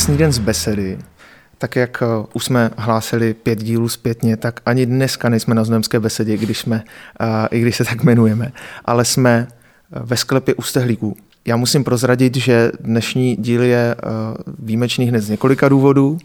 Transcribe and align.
krásný 0.00 0.16
den 0.16 0.32
z 0.32 0.38
besedy. 0.38 0.98
Tak 1.58 1.76
jak 1.76 2.02
eh, 2.02 2.06
už 2.32 2.44
jsme 2.44 2.70
hlásili 2.76 3.34
pět 3.34 3.62
dílů 3.62 3.88
zpětně, 3.88 4.36
tak 4.36 4.60
ani 4.66 4.86
dneska 4.86 5.28
nejsme 5.28 5.54
na 5.54 5.64
Znojemské 5.64 6.00
besedě, 6.00 6.36
když 6.36 6.58
jsme, 6.58 6.84
eh, 7.20 7.48
i 7.50 7.60
když 7.60 7.76
se 7.76 7.84
tak 7.84 8.04
jmenujeme, 8.04 8.52
ale 8.84 9.04
jsme 9.04 9.48
eh, 9.48 10.00
ve 10.02 10.16
sklepě 10.16 10.54
u 10.54 10.62
Stehlíků. 10.62 11.16
Já 11.44 11.56
musím 11.56 11.84
prozradit, 11.84 12.36
že 12.36 12.72
dnešní 12.80 13.36
díl 13.36 13.62
je 13.62 13.96
výjimečný 14.58 15.06
hned 15.06 15.20
z 15.20 15.30
několika 15.30 15.68
důvodů. 15.68 16.18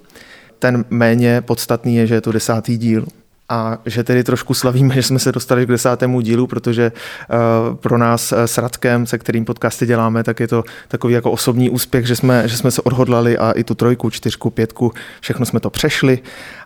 Ten 0.59 0.85
méně 0.89 1.41
podstatný 1.41 1.95
je, 1.95 2.07
že 2.07 2.15
je 2.15 2.21
to 2.21 2.31
desátý 2.31 2.77
díl 2.77 3.05
a 3.49 3.77
že 3.85 4.03
tedy 4.03 4.23
trošku 4.23 4.53
slavíme, 4.53 4.95
že 4.95 5.03
jsme 5.03 5.19
se 5.19 5.31
dostali 5.31 5.65
k 5.65 5.69
desátému 5.69 6.21
dílu, 6.21 6.47
protože 6.47 6.91
uh, 6.91 7.75
pro 7.75 7.97
nás 7.97 8.31
uh, 8.31 8.37
s 8.39 8.57
Radkem, 8.57 9.05
se 9.05 9.17
kterým 9.17 9.45
podcasty 9.45 9.85
děláme, 9.85 10.23
tak 10.23 10.39
je 10.39 10.47
to 10.47 10.63
takový 10.87 11.13
jako 11.13 11.31
osobní 11.31 11.69
úspěch, 11.69 12.07
že 12.07 12.15
jsme, 12.15 12.47
že 12.47 12.57
jsme 12.57 12.71
se 12.71 12.81
odhodlali 12.81 13.37
a 13.37 13.51
i 13.51 13.63
tu 13.63 13.75
trojku, 13.75 14.09
čtyřku, 14.09 14.49
pětku, 14.49 14.93
všechno 15.21 15.45
jsme 15.45 15.59
to 15.59 15.69
přešli. 15.69 16.19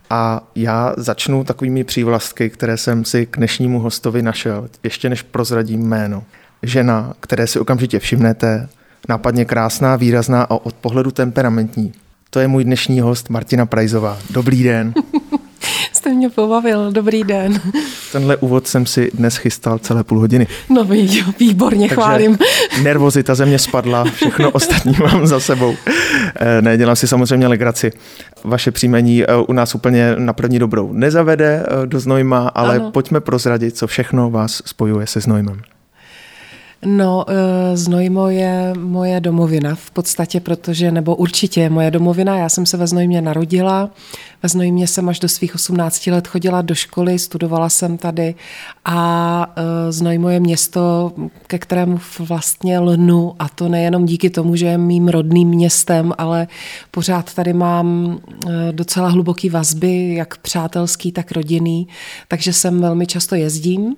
A 0.09 0.47
já 0.55 0.93
začnu 0.97 1.43
takovými 1.43 1.83
přívlastky, 1.83 2.49
které 2.49 2.77
jsem 2.77 3.05
si 3.05 3.25
k 3.25 3.37
dnešnímu 3.37 3.79
hostovi 3.79 4.21
našel, 4.21 4.69
ještě 4.83 5.09
než 5.09 5.21
prozradím 5.21 5.81
jméno. 5.81 6.23
Žena, 6.63 7.13
které 7.19 7.47
si 7.47 7.59
okamžitě 7.59 7.99
všimnete, 7.99 8.69
nápadně 9.09 9.45
krásná, 9.45 9.95
výrazná 9.95 10.43
a 10.43 10.51
od 10.51 10.75
pohledu 10.75 11.11
temperamentní. 11.11 11.93
To 12.29 12.39
je 12.39 12.47
můj 12.47 12.63
dnešní 12.63 12.99
host 12.99 13.29
Martina 13.29 13.65
Prajzová. 13.65 14.17
Dobrý 14.29 14.63
den. 14.63 14.93
Jste 16.09 16.15
mě 16.15 16.29
pobavil, 16.29 16.91
dobrý 16.91 17.23
den. 17.23 17.61
Tenhle 18.11 18.37
úvod 18.37 18.67
jsem 18.67 18.85
si 18.85 19.11
dnes 19.13 19.37
chystal 19.37 19.79
celé 19.79 20.03
půl 20.03 20.19
hodiny. 20.19 20.47
No 20.69 20.87
výborně, 21.39 21.89
Takže 21.89 21.95
chválím. 21.95 22.37
nervozita 22.83 23.35
ze 23.35 23.45
mě 23.45 23.59
spadla, 23.59 24.03
všechno 24.03 24.51
ostatní 24.53 24.93
mám 25.03 25.27
za 25.27 25.39
sebou. 25.39 25.75
Eh, 26.35 26.61
ne, 26.61 26.77
dělám 26.77 26.95
si 26.95 27.07
samozřejmě 27.07 27.47
legraci. 27.47 27.91
Vaše 28.43 28.71
příjmení 28.71 29.23
eh, 29.23 29.27
u 29.47 29.53
nás 29.53 29.75
úplně 29.75 30.15
na 30.17 30.33
první 30.33 30.59
dobrou 30.59 30.93
nezavede 30.93 31.65
eh, 31.83 31.87
do 31.87 31.99
Znojma, 31.99 32.47
ale 32.47 32.75
ano. 32.75 32.91
pojďme 32.91 33.19
prozradit, 33.19 33.77
co 33.77 33.87
všechno 33.87 34.29
vás 34.29 34.61
spojuje 34.65 35.07
se 35.07 35.21
Znojmem. 35.21 35.61
No, 36.85 37.25
eh, 37.27 37.77
Znojmo 37.77 38.29
je 38.29 38.73
moje 38.77 39.19
domovina 39.19 39.75
v 39.75 39.91
podstatě, 39.91 40.39
protože, 40.39 40.91
nebo 40.91 41.15
určitě 41.15 41.61
je 41.61 41.69
moje 41.69 41.91
domovina. 41.91 42.37
Já 42.37 42.49
jsem 42.49 42.65
se 42.65 42.77
ve 42.77 42.87
Znojmě 42.87 43.21
narodila. 43.21 43.89
Ve 44.43 44.49
Znojmě 44.49 44.87
jsem 44.87 45.09
až 45.09 45.19
do 45.19 45.29
svých 45.29 45.55
18 45.55 46.07
let 46.07 46.27
chodila 46.27 46.61
do 46.61 46.75
školy, 46.75 47.19
studovala 47.19 47.69
jsem 47.69 47.97
tady 47.97 48.35
a 48.85 49.53
eh, 49.55 49.91
Znojmo 49.91 50.29
je 50.29 50.39
město, 50.39 51.13
ke 51.47 51.59
kterému 51.59 51.99
vlastně 52.19 52.79
lnu 52.79 53.35
a 53.39 53.49
to 53.49 53.69
nejenom 53.69 54.05
díky 54.05 54.29
tomu, 54.29 54.55
že 54.55 54.65
je 54.65 54.77
mým 54.77 55.07
rodným 55.07 55.47
městem, 55.47 56.13
ale 56.17 56.47
pořád 56.91 57.33
tady 57.33 57.53
mám 57.53 58.17
eh, 58.47 58.49
docela 58.71 59.09
hluboký 59.09 59.49
vazby, 59.49 60.13
jak 60.13 60.37
přátelský, 60.37 61.11
tak 61.11 61.31
rodinný, 61.31 61.87
takže 62.27 62.53
sem 62.53 62.81
velmi 62.81 63.07
často 63.07 63.35
jezdím 63.35 63.95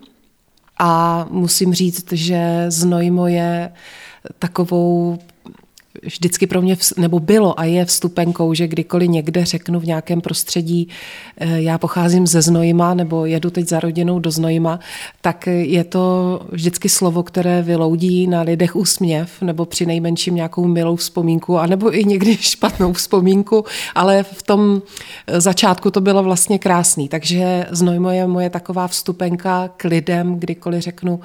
a 0.84 1.26
musím 1.30 1.74
říct, 1.74 2.12
že 2.12 2.66
Znojmo 2.68 3.28
je 3.28 3.72
takovou 4.40 5.20
vždycky 6.03 6.47
pro 6.47 6.61
mě, 6.61 6.78
nebo 6.97 7.20
bylo 7.20 7.59
a 7.59 7.64
je 7.64 7.86
vstupenkou, 7.86 8.53
že 8.53 8.67
kdykoliv 8.67 9.09
někde 9.09 9.45
řeknu 9.45 9.80
v 9.80 9.86
nějakém 9.86 10.22
prostředí, 10.22 10.88
eh, 11.38 11.61
já 11.61 11.78
pocházím 11.78 12.28
ze 12.28 12.42
Znojima 12.42 12.94
nebo 12.94 13.25
jedu 13.25 13.50
teď 13.50 13.67
za 13.67 13.80
rodinou 13.80 14.20
do 14.20 14.31
Znojima, 14.31 14.80
tak 15.22 15.48
je 15.48 15.83
to 15.83 16.39
vždycky 16.52 16.89
slovo, 16.89 17.23
které 17.23 17.61
vyloudí 17.61 18.27
na 18.27 18.42
lidech 18.42 18.76
úsměv 18.76 19.42
nebo 19.42 19.66
při 19.66 19.86
nejmenším 19.86 20.36
nějakou 20.36 20.67
milou 20.67 20.95
vzpomínku, 20.95 21.58
anebo 21.58 21.98
i 21.98 22.04
někdy 22.04 22.37
špatnou 22.42 22.93
vzpomínku, 22.93 23.66
ale 23.95 24.23
v 24.23 24.43
tom 24.43 24.82
eh, 25.27 25.42
začátku 25.42 25.92
to 25.92 26.02
bylo 26.02 26.23
vlastně 26.23 26.60
krásný. 26.60 27.08
Takže 27.10 27.66
Znojmo 27.71 28.10
je 28.10 28.27
moje 28.27 28.49
taková 28.49 28.87
vstupenka 28.87 29.70
k 29.77 29.83
lidem, 29.83 30.39
kdykoliv 30.39 30.82
řeknu, 30.82 31.20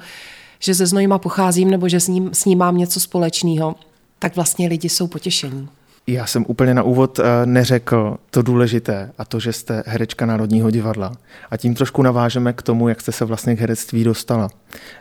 že 0.59 0.73
ze 0.73 0.85
Znojima 0.85 1.17
pocházím 1.17 1.71
nebo 1.71 1.89
že 1.89 1.99
s 1.99 2.07
ním, 2.07 2.29
s 2.33 2.45
ním 2.45 2.57
mám 2.57 2.77
něco 2.77 2.99
společného 2.99 3.75
tak 4.19 4.35
vlastně 4.35 4.67
lidi 4.67 4.89
jsou 4.89 5.07
potěšení. 5.07 5.69
Já 6.09 6.25
jsem 6.25 6.45
úplně 6.47 6.73
na 6.73 6.83
úvod 6.83 7.19
eh, 7.19 7.23
neřekl 7.45 8.17
to 8.29 8.41
důležité 8.41 9.11
a 9.17 9.25
to, 9.25 9.39
že 9.39 9.53
jste 9.53 9.83
herečka 9.85 10.25
Národního 10.25 10.71
divadla. 10.71 11.11
A 11.51 11.57
tím 11.57 11.75
trošku 11.75 12.01
navážeme 12.01 12.53
k 12.53 12.61
tomu, 12.61 12.89
jak 12.89 13.01
jste 13.01 13.11
se 13.11 13.25
vlastně 13.25 13.55
k 13.55 13.59
herectví 13.59 14.03
dostala. 14.03 14.49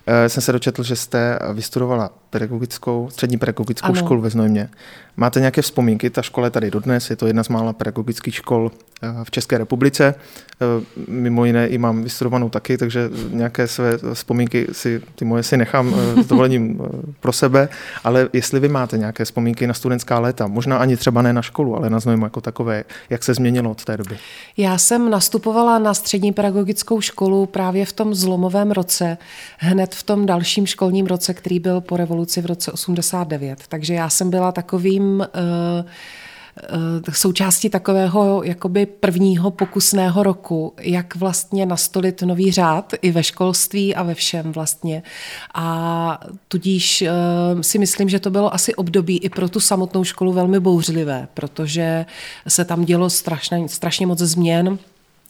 Eh, 0.07 0.29
jsem 0.29 0.43
se 0.43 0.53
dočetl, 0.53 0.83
že 0.83 0.97
jste 0.97 1.39
vystudovala 1.53 2.11
pedagogickou, 2.31 3.09
střední 3.11 3.39
pedagogickou 3.39 3.87
ano. 3.87 3.95
školu 3.95 4.21
ve 4.21 4.31
Znojmě. 4.31 4.69
Máte 5.17 5.41
nějaké 5.41 5.63
vzpomínky? 5.63 6.11
Ta 6.11 6.23
škola 6.23 6.47
je 6.47 6.51
tady 6.51 6.71
dodnes, 6.71 7.11
je 7.11 7.17
to 7.17 7.27
jedna 7.27 7.45
z 7.45 7.49
mála 7.49 7.73
pedagogických 7.73 8.35
škol 8.35 8.71
eh, 9.03 9.09
v 9.25 9.31
České 9.31 9.59
republice. 9.59 10.15
Eh, 10.61 10.85
mimo 11.09 11.45
jiné 11.45 11.67
i 11.67 11.79
mám 11.79 12.03
vystudovanou 12.03 12.49
taky, 12.49 12.79
takže 12.79 13.11
nějaké 13.31 13.69
své 13.69 13.99
vzpomínky 14.15 14.67
si, 14.73 15.03
ty 15.15 15.25
moje 15.25 15.43
si 15.43 15.57
nechám 15.57 15.95
eh, 15.95 16.23
s 16.23 16.27
dovolením 16.27 16.81
pro 17.21 17.33
sebe, 17.33 17.69
ale 18.05 18.29
jestli 18.33 18.61
vy 18.61 18.69
máte 18.69 18.99
nějaké 18.99 19.25
vzpomínky 19.25 19.67
na 19.67 19.75
studentská 19.75 20.19
léta, 20.19 20.47
možná 20.47 20.79
ani 20.79 20.97
třeba 20.97 21.23
ne 21.23 21.33
na 21.33 21.43
školu, 21.43 21.77
ale 21.77 21.91
na 21.91 22.01
Znojmu 22.01 22.27
jako 22.27 22.41
takové, 22.41 22.85
jak 23.11 23.25
se 23.25 23.35
změnilo 23.35 23.71
od 23.71 23.85
té 23.85 23.97
doby? 23.97 24.19
Já 24.57 24.79
jsem 24.79 25.11
nastupovala 25.11 25.79
na 25.79 25.95
střední 25.95 26.33
pedagogickou 26.33 27.01
školu 27.01 27.47
právě 27.47 27.87
v 27.87 27.93
tom 27.93 28.15
zlomovém 28.15 28.71
roce, 28.71 29.19
hned 29.59 29.95
v 29.95 30.03
tom 30.03 30.27
dalším 30.27 30.67
školním 30.67 31.07
roce, 31.07 31.35
který 31.35 31.61
byl 31.61 31.81
po 31.81 31.97
revoluci 31.97 32.43
v 32.43 32.47
roce 32.47 32.73
89. 32.73 33.63
Takže 33.69 33.95
já 33.95 34.09
jsem 34.09 34.31
byla 34.31 34.53
takovým 34.53 35.19
uh, 35.19 35.87
součástí 37.13 37.71
takového 37.71 38.43
jakoby 38.43 38.87
prvního 38.87 39.51
pokusného 39.51 40.23
roku, 40.23 40.73
jak 40.81 41.17
vlastně 41.17 41.67
nastolit 41.67 42.23
nový 42.23 42.53
řád 42.53 42.93
i 43.03 43.11
ve 43.11 43.23
školství 43.23 43.95
a 43.95 44.03
ve 44.03 44.15
všem 44.15 44.53
vlastně. 44.53 45.03
A 45.55 46.21
tudíž 46.49 47.05
si 47.61 47.79
myslím, 47.79 48.09
že 48.09 48.21
to 48.21 48.31
bylo 48.31 48.55
asi 48.55 48.75
období 48.75 49.19
i 49.19 49.29
pro 49.29 49.49
tu 49.49 49.61
samotnou 49.61 50.05
školu 50.05 50.33
velmi 50.33 50.61
bouřlivé, 50.61 51.29
protože 51.35 52.07
se 52.49 52.65
tam 52.65 52.85
dělo 52.85 53.11
strašně, 53.11 53.69
strašně 53.69 54.07
moc 54.07 54.19
změn 54.19 54.79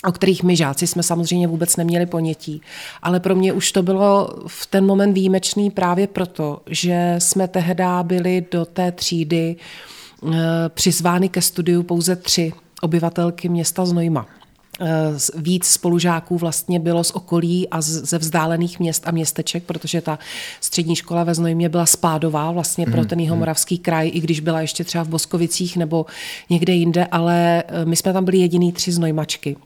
o 0.05 0.13
kterých 0.13 0.43
my 0.43 0.57
žáci 0.57 0.87
jsme 0.87 1.03
samozřejmě 1.03 1.49
vůbec 1.49 1.77
neměli 1.77 2.07
ponětí. 2.07 2.63
Ale 3.03 3.21
pro 3.21 3.35
mě 3.35 3.53
už 3.53 3.73
to 3.73 3.83
bylo 3.83 4.29
v 4.47 4.67
ten 4.67 4.87
moment 4.87 5.13
výjimečný 5.13 5.71
právě 5.71 6.07
proto, 6.07 6.61
že 6.67 7.15
jsme 7.19 7.49
tehdy 7.49 7.85
byli 8.03 8.47
do 8.51 8.65
té 8.65 8.93
třídy 8.93 9.57
eh, 9.59 9.96
přizvány 10.69 11.29
ke 11.29 11.43
studiu 11.43 11.83
pouze 11.83 12.17
tři 12.17 12.53
obyvatelky 12.81 13.49
města 13.49 13.87
Znojma. 13.87 14.27
Eh, 14.81 14.87
víc 15.37 15.67
spolužáků 15.67 16.39
vlastně 16.39 16.81
bylo 16.81 17.05
z 17.05 17.11
okolí 17.11 17.69
a 17.69 17.81
ze 17.81 18.19
vzdálených 18.19 18.81
měst 18.81 19.09
a 19.09 19.11
městeček, 19.11 19.65
protože 19.65 20.01
ta 20.01 20.19
střední 20.61 20.97
škola 20.97 21.25
ve 21.25 21.35
Znojmě 21.35 21.69
byla 21.69 21.87
spádová 21.87 22.53
vlastně 22.53 22.87
pro 22.87 23.01
mhm, 23.01 23.09
ten 23.09 23.21
jihomoravský 23.21 23.75
mhm. 23.75 23.83
kraj, 23.83 24.11
i 24.15 24.21
když 24.21 24.41
byla 24.41 24.61
ještě 24.61 24.85
třeba 24.85 25.05
v 25.05 25.09
Boskovicích 25.09 25.77
nebo 25.77 26.07
někde 26.51 26.73
jinde, 26.73 27.07
ale 27.07 27.63
eh, 27.69 27.85
my 27.85 27.97
jsme 27.97 28.13
tam 28.13 28.25
byli 28.25 28.39
jediný 28.39 28.73
tři 28.73 28.93
Znojmačky. 28.93 29.57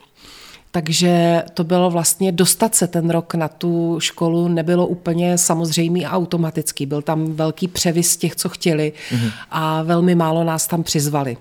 Takže 0.73 1.43
to 1.55 1.65
bylo 1.65 1.91
vlastně 1.91 2.33
dostat 2.33 2.75
se 2.75 2.87
ten 2.87 3.11
rok 3.11 3.35
na 3.35 3.49
tu 3.49 3.97
školu 4.01 4.49
nebylo 4.49 4.87
úplně 4.87 5.39
samozřejmý 5.39 6.07
a 6.07 6.17
automatický. 6.17 6.87
Byl 6.87 7.03
tam 7.03 7.33
velký 7.33 7.69
převis 7.69 8.17
těch, 8.17 8.37
co 8.37 8.49
chtěli 8.49 8.93
mm-hmm. 9.11 9.33
a 9.51 9.83
velmi 9.83 10.15
málo 10.15 10.45
nás 10.45 10.67
tam 10.67 10.83
přizvali. 10.83 11.37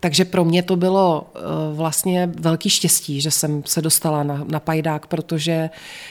Takže 0.00 0.24
pro 0.24 0.44
mě 0.44 0.62
to 0.62 0.76
bylo 0.76 1.26
uh, 1.34 1.76
vlastně 1.76 2.30
velký 2.38 2.70
štěstí, 2.70 3.20
že 3.20 3.30
jsem 3.30 3.62
se 3.66 3.82
dostala 3.82 4.22
na, 4.22 4.44
na 4.48 4.60
Pajdák, 4.60 5.06
protože 5.06 5.70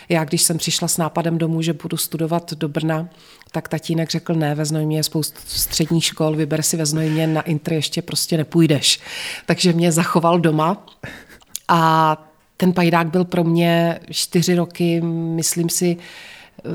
já, 0.10 0.24
když 0.24 0.42
jsem 0.42 0.58
přišla 0.58 0.88
s 0.88 0.98
nápadem 0.98 1.38
domů, 1.38 1.62
že 1.62 1.74
budu 1.74 1.98
studovat 1.98 2.54
do 2.54 2.70
Brna, 2.70 3.10
tak 3.52 3.68
tatínek 3.68 4.10
řekl, 4.10 4.34
ne, 4.34 4.56
ve 4.56 4.66
Znojmě 4.66 4.98
je 4.98 5.04
spoustu 5.04 5.40
středních 5.46 6.06
škol, 6.06 6.36
vyber 6.36 6.62
si 6.62 6.78
ve 6.78 6.86
Znojmě, 6.86 7.28
na 7.28 7.42
Intr 7.42 7.74
ještě 7.74 8.02
prostě 8.02 8.38
nepůjdeš. 8.38 9.00
Takže 9.46 9.74
mě 9.74 9.92
zachoval 9.92 10.40
doma 10.40 10.86
a 11.68 12.18
ten 12.58 12.74
pajdák 12.74 13.08
byl 13.08 13.26
pro 13.26 13.44
mě 13.44 14.00
čtyři 14.10 14.56
roky, 14.56 15.02
myslím 15.02 15.70
si, 15.70 15.98
eh, 16.60 16.70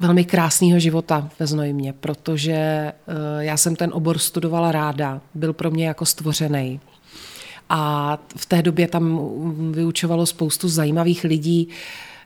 velmi 0.00 0.24
krásného 0.24 0.78
života 0.78 1.28
ve 1.38 1.46
Znojmě, 1.46 1.92
protože 1.92 2.52
eh, 2.52 2.94
já 3.38 3.56
jsem 3.56 3.76
ten 3.76 3.90
obor 3.92 4.18
studovala 4.18 4.72
ráda, 4.72 5.20
byl 5.34 5.52
pro 5.52 5.70
mě 5.70 5.86
jako 5.86 6.06
stvořený. 6.06 6.80
A 7.68 8.18
v 8.36 8.46
té 8.46 8.62
době 8.62 8.88
tam 8.88 9.20
vyučovalo 9.72 10.26
spoustu 10.26 10.68
zajímavých 10.68 11.24
lidí, 11.24 11.68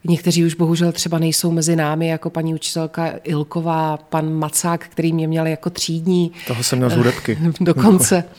Někteří 0.08 0.44
už 0.44 0.54
bohužel 0.54 0.92
třeba 0.92 1.18
nejsou 1.18 1.50
mezi 1.50 1.76
námi, 1.76 2.08
jako 2.08 2.30
paní 2.30 2.54
učitelka 2.54 3.12
Ilková, 3.24 3.96
pan 3.96 4.34
Macák, 4.34 4.88
který 4.88 5.12
mě 5.12 5.28
měl 5.28 5.46
jako 5.46 5.70
třídní. 5.70 6.32
Toho 6.46 6.62
jsem 6.62 6.78
měl 6.78 6.90
z 6.90 6.96
hudebky. 6.96 7.38
Dokonce. 7.60 8.24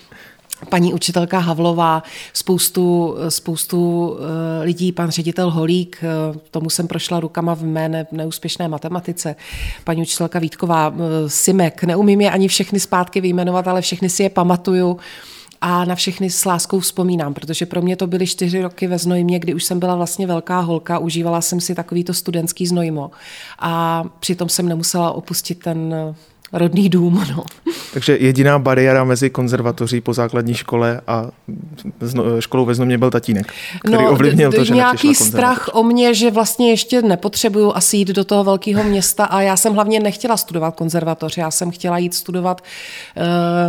paní 0.69 0.93
učitelka 0.93 1.39
Havlová, 1.39 2.03
spoustu, 2.33 3.15
spoustu 3.29 4.13
eh, 4.19 4.63
lidí, 4.63 4.91
pan 4.91 5.09
ředitel 5.09 5.51
Holík, 5.51 5.97
eh, 6.03 6.39
tomu 6.51 6.69
jsem 6.69 6.87
prošla 6.87 7.19
rukama 7.19 7.55
v 7.55 7.63
mé 7.63 8.07
neúspěšné 8.11 8.67
matematice, 8.67 9.35
paní 9.83 10.01
učitelka 10.01 10.39
Vítková, 10.39 10.93
eh, 10.95 11.29
Simek, 11.29 11.83
neumím 11.83 12.21
je 12.21 12.31
ani 12.31 12.47
všechny 12.47 12.79
zpátky 12.79 13.21
vyjmenovat, 13.21 13.67
ale 13.67 13.81
všechny 13.81 14.09
si 14.09 14.23
je 14.23 14.29
pamatuju 14.29 14.97
a 15.61 15.85
na 15.85 15.95
všechny 15.95 16.29
s 16.29 16.45
láskou 16.45 16.79
vzpomínám, 16.79 17.33
protože 17.33 17.65
pro 17.65 17.81
mě 17.81 17.95
to 17.95 18.07
byly 18.07 18.27
čtyři 18.27 18.61
roky 18.61 18.87
ve 18.87 18.97
Znojmě, 18.97 19.39
kdy 19.39 19.53
už 19.53 19.63
jsem 19.63 19.79
byla 19.79 19.95
vlastně 19.95 20.27
velká 20.27 20.59
holka, 20.59 20.99
užívala 20.99 21.41
jsem 21.41 21.61
si 21.61 21.75
takovýto 21.75 22.13
studentský 22.13 22.67
Znojmo 22.67 23.11
a 23.59 24.03
přitom 24.19 24.49
jsem 24.49 24.67
nemusela 24.67 25.11
opustit 25.11 25.59
ten 25.59 25.95
rodný 26.53 26.89
dům. 26.89 27.23
No. 27.35 27.43
Takže 27.93 28.17
jediná 28.17 28.59
bariéra 28.59 29.03
mezi 29.03 29.29
konzervatoří 29.29 30.01
po 30.01 30.13
základní 30.13 30.53
škole 30.53 31.01
a 31.07 31.25
školou 32.39 32.65
ve 32.65 32.75
Znojmě 32.75 32.97
byl 32.97 33.11
tatínek, 33.11 33.53
který 33.79 34.03
no, 34.03 34.11
ovlivnil 34.11 34.51
to, 34.51 34.63
že 34.63 34.73
nějaký 34.73 35.15
strach 35.15 35.69
o 35.73 35.83
mě, 35.83 36.13
že 36.13 36.31
vlastně 36.31 36.69
ještě 36.69 37.01
nepotřebuju 37.01 37.73
asi 37.75 37.97
jít 37.97 38.07
do 38.07 38.23
toho 38.23 38.43
velkého 38.43 38.83
města 38.83 39.25
a 39.25 39.41
já 39.41 39.57
jsem 39.57 39.73
hlavně 39.73 39.99
nechtěla 39.99 40.37
studovat 40.37 40.75
konzervatoř, 40.75 41.37
já 41.37 41.51
jsem 41.51 41.71
chtěla 41.71 41.97
jít 41.97 42.13
studovat 42.13 42.61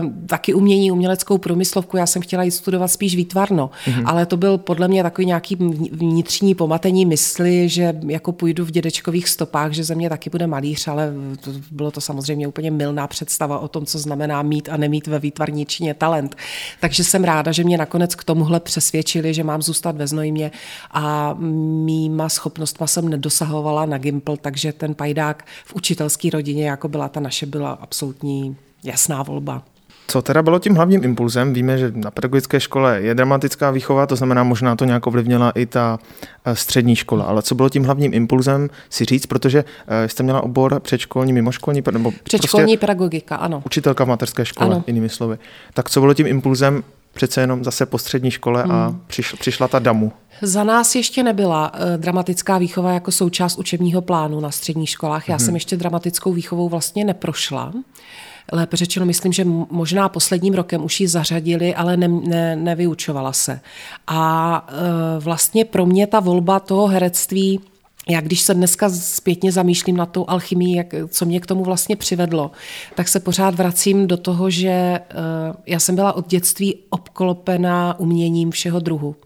uh, 0.03 0.11
taky 0.27 0.55
umění, 0.55 0.91
uměleckou 0.91 1.39
průmyslovku, 1.39 1.97
já 1.97 2.07
jsem 2.07 2.23
chtěla 2.23 2.43
jít 2.43 2.51
studovat 2.51 2.89
spíš 2.89 3.17
výtvarno, 3.17 3.71
mm-hmm. 3.87 4.03
ale 4.07 4.27
to 4.27 4.37
byl 4.37 4.59
podle 4.59 4.89
mě 4.89 5.03
takový 5.03 5.27
nějaký 5.27 5.57
vnitřní 5.93 6.55
pomatení 6.55 7.07
mysli, 7.07 7.69
že 7.69 7.95
jako 8.07 8.33
půjdu 8.33 8.65
v 8.65 8.71
dědečkových 8.71 9.29
stopách, 9.29 9.73
že 9.73 9.85
ze 9.85 9.95
mě 9.95 10.09
taky 10.09 10.31
bude 10.31 10.47
malíř, 10.47 10.89
ale 10.89 11.13
to, 11.41 11.51
bylo 11.71 11.91
to 11.91 12.01
samozřejmě 12.01 12.49
úplně 12.49 12.68
milná 12.70 13.06
představa 13.06 13.59
o 13.59 13.69
tom, 13.69 13.87
co 13.87 13.99
znamená 13.99 14.43
mít 14.43 14.69
a 14.69 14.76
nemít 14.76 15.06
ve 15.06 15.19
výtvarničině 15.19 15.94
talent. 15.94 16.37
Takže 16.81 17.05
jsem 17.05 17.25
ráda, 17.25 17.53
že 17.53 17.65
mě 17.65 17.79
nakonec 17.79 18.15
k 18.15 18.25
tomuhle 18.25 18.61
přesvědčili, 18.61 19.35
že 19.35 19.44
mám 19.44 19.62
zůstat 19.62 19.97
ve 19.97 20.06
Znojmě 20.06 20.50
a 20.91 21.35
mýma 21.85 22.29
schopnostma 22.29 22.87
jsem 22.87 23.09
nedosahovala 23.09 23.87
na 23.87 23.99
Gimpl, 23.99 24.37
takže 24.37 24.73
ten 24.73 24.94
pajdák 24.94 25.47
v 25.65 25.75
učitelské 25.75 26.31
rodině, 26.31 26.69
jako 26.69 26.88
byla 26.88 27.09
ta 27.09 27.20
naše, 27.20 27.47
byla 27.47 27.70
absolutní 27.70 28.56
jasná 28.85 29.23
volba. 29.23 29.62
Co 30.10 30.22
teda 30.22 30.43
bylo 30.43 30.58
tím 30.58 30.75
hlavním 30.75 31.05
impulzem? 31.05 31.52
Víme, 31.52 31.78
že 31.78 31.93
na 31.94 32.10
pedagogické 32.10 32.60
škole 32.60 33.00
je 33.00 33.14
dramatická 33.14 33.70
výchova, 33.70 34.06
to 34.06 34.16
znamená, 34.16 34.43
možná 34.43 34.76
to 34.76 34.84
nějak 34.84 35.06
ovlivnila 35.06 35.50
i 35.50 35.66
ta 35.66 35.99
eh, 36.44 36.56
střední 36.56 36.96
škola. 36.96 37.25
Ale 37.25 37.43
co 37.43 37.55
bylo 37.55 37.69
tím 37.69 37.84
hlavním 37.84 38.14
impulzem 38.14 38.70
si 38.90 39.05
říct, 39.05 39.26
protože 39.26 39.64
eh, 39.87 40.08
jste 40.08 40.22
měla 40.22 40.40
obor 40.40 40.81
předškolní, 40.81 41.32
mimoškolní, 41.32 41.82
nebo 41.93 42.12
Předškolní 42.22 42.64
prostě 42.76 42.81
pedagogika, 42.81 43.37
ano. 43.37 43.62
Učitelka 43.66 44.05
v 44.05 44.08
mateřské 44.08 44.44
škole, 44.44 44.70
ano. 44.70 44.84
jinými 44.87 45.08
slovy. 45.08 45.38
Tak 45.75 45.90
co 45.90 46.00
bylo 46.00 46.14
tím 46.14 46.26
impulzem 46.26 46.82
přece 47.12 47.40
jenom 47.40 47.64
zase 47.64 47.87
po 47.87 47.99
střední 47.99 48.31
škole 48.31 48.62
a 48.62 48.87
hmm. 48.87 49.00
přišla, 49.06 49.38
přišla 49.40 49.69
ta 49.69 49.78
damu? 49.78 50.12
Za 50.43 50.64
nás 50.64 50.94
ještě 50.94 51.22
nebyla 51.22 51.75
uh, 51.75 51.81
dramatická 51.96 52.58
výchova 52.58 52.93
jako 52.93 53.12
součást 53.12 53.58
učebního 53.58 54.02
plánu 54.02 54.40
na 54.40 54.50
středních 54.50 54.90
školách. 54.90 55.28
Já 55.28 55.37
hmm. 55.37 55.46
jsem 55.46 55.55
ještě 55.55 55.76
dramatickou 55.76 56.32
výchovou 56.32 56.69
vlastně 56.69 57.05
neprošla 57.05 57.72
lépe 58.53 58.77
řečeno, 58.77 59.06
myslím, 59.06 59.33
že 59.33 59.45
možná 59.71 60.09
posledním 60.09 60.55
rokem 60.55 60.85
už 60.85 61.00
ji 61.00 61.09
zařadili, 61.09 61.75
ale 61.75 61.97
ne, 61.97 62.09
ne, 62.09 62.56
nevyučovala 62.56 63.33
se. 63.33 63.61
A 64.06 64.67
e, 64.69 65.21
vlastně 65.21 65.65
pro 65.65 65.87
mě 65.87 66.06
ta 66.06 66.21
volba 66.21 66.61
toho 66.61 66.87
herectví 66.87 67.61
já 68.11 68.21
když 68.21 68.41
se 68.41 68.55
dneska 68.55 68.89
zpětně 68.91 69.53
zamýšlím 69.53 69.97
na 69.97 70.06
tou 70.06 70.25
alchymii, 70.29 70.77
jak, 70.77 70.95
co 71.09 71.25
mě 71.25 71.41
k 71.41 71.47
tomu 71.47 71.65
vlastně 71.65 71.97
přivedlo, 71.97 72.50
tak 72.95 73.09
se 73.09 73.21
pořád 73.21 73.55
vracím 73.55 74.06
do 74.06 74.17
toho, 74.17 74.51
že 74.51 75.01
uh, 75.01 75.56
já 75.67 75.79
jsem 75.79 75.94
byla 75.94 76.12
od 76.12 76.29
dětství 76.29 76.77
obklopená 76.91 78.01
uměním 78.01 78.51
všeho 78.51 78.81
druhu. 78.81 79.17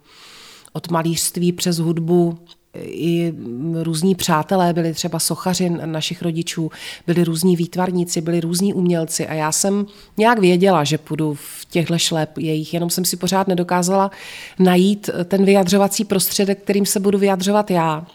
Od 0.73 0.91
malířství 0.91 1.53
přes 1.53 1.79
hudbu, 1.79 2.39
i 2.81 3.35
různí 3.83 4.15
přátelé, 4.15 4.73
byli 4.73 4.95
třeba 4.95 5.19
sochaři 5.19 5.71
našich 5.71 6.23
rodičů, 6.23 6.71
byli 7.07 7.25
různí 7.25 7.57
výtvarníci, 7.57 8.21
byli 8.21 8.41
různí 8.41 8.75
umělci 8.75 9.27
a 9.27 9.35
já 9.35 9.53
jsem 9.53 9.87
nějak 10.17 10.39
věděla, 10.39 10.85
že 10.85 10.99
půjdu 10.99 11.35
v 11.35 11.65
těchto 11.71 11.99
šlep 11.99 12.39
jejich, 12.39 12.75
jenom 12.75 12.91
jsem 12.91 13.05
si 13.05 13.17
pořád 13.17 13.49
nedokázala 13.49 14.11
najít 14.59 15.11
ten 15.25 15.45
vyjadřovací 15.45 16.05
prostředek, 16.05 16.63
kterým 16.63 16.87
se 16.87 17.01
budu 17.01 17.19
vyjadřovat 17.19 17.71
já. 17.71 18.07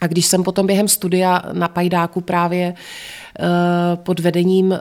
A 0.00 0.06
když 0.06 0.26
jsem 0.26 0.42
potom 0.42 0.66
během 0.66 0.88
studia 0.88 1.42
na 1.52 1.68
Pajdáku 1.68 2.20
právě 2.20 2.74
pod 3.96 4.20
vedením 4.20 4.72
eh, 4.72 4.78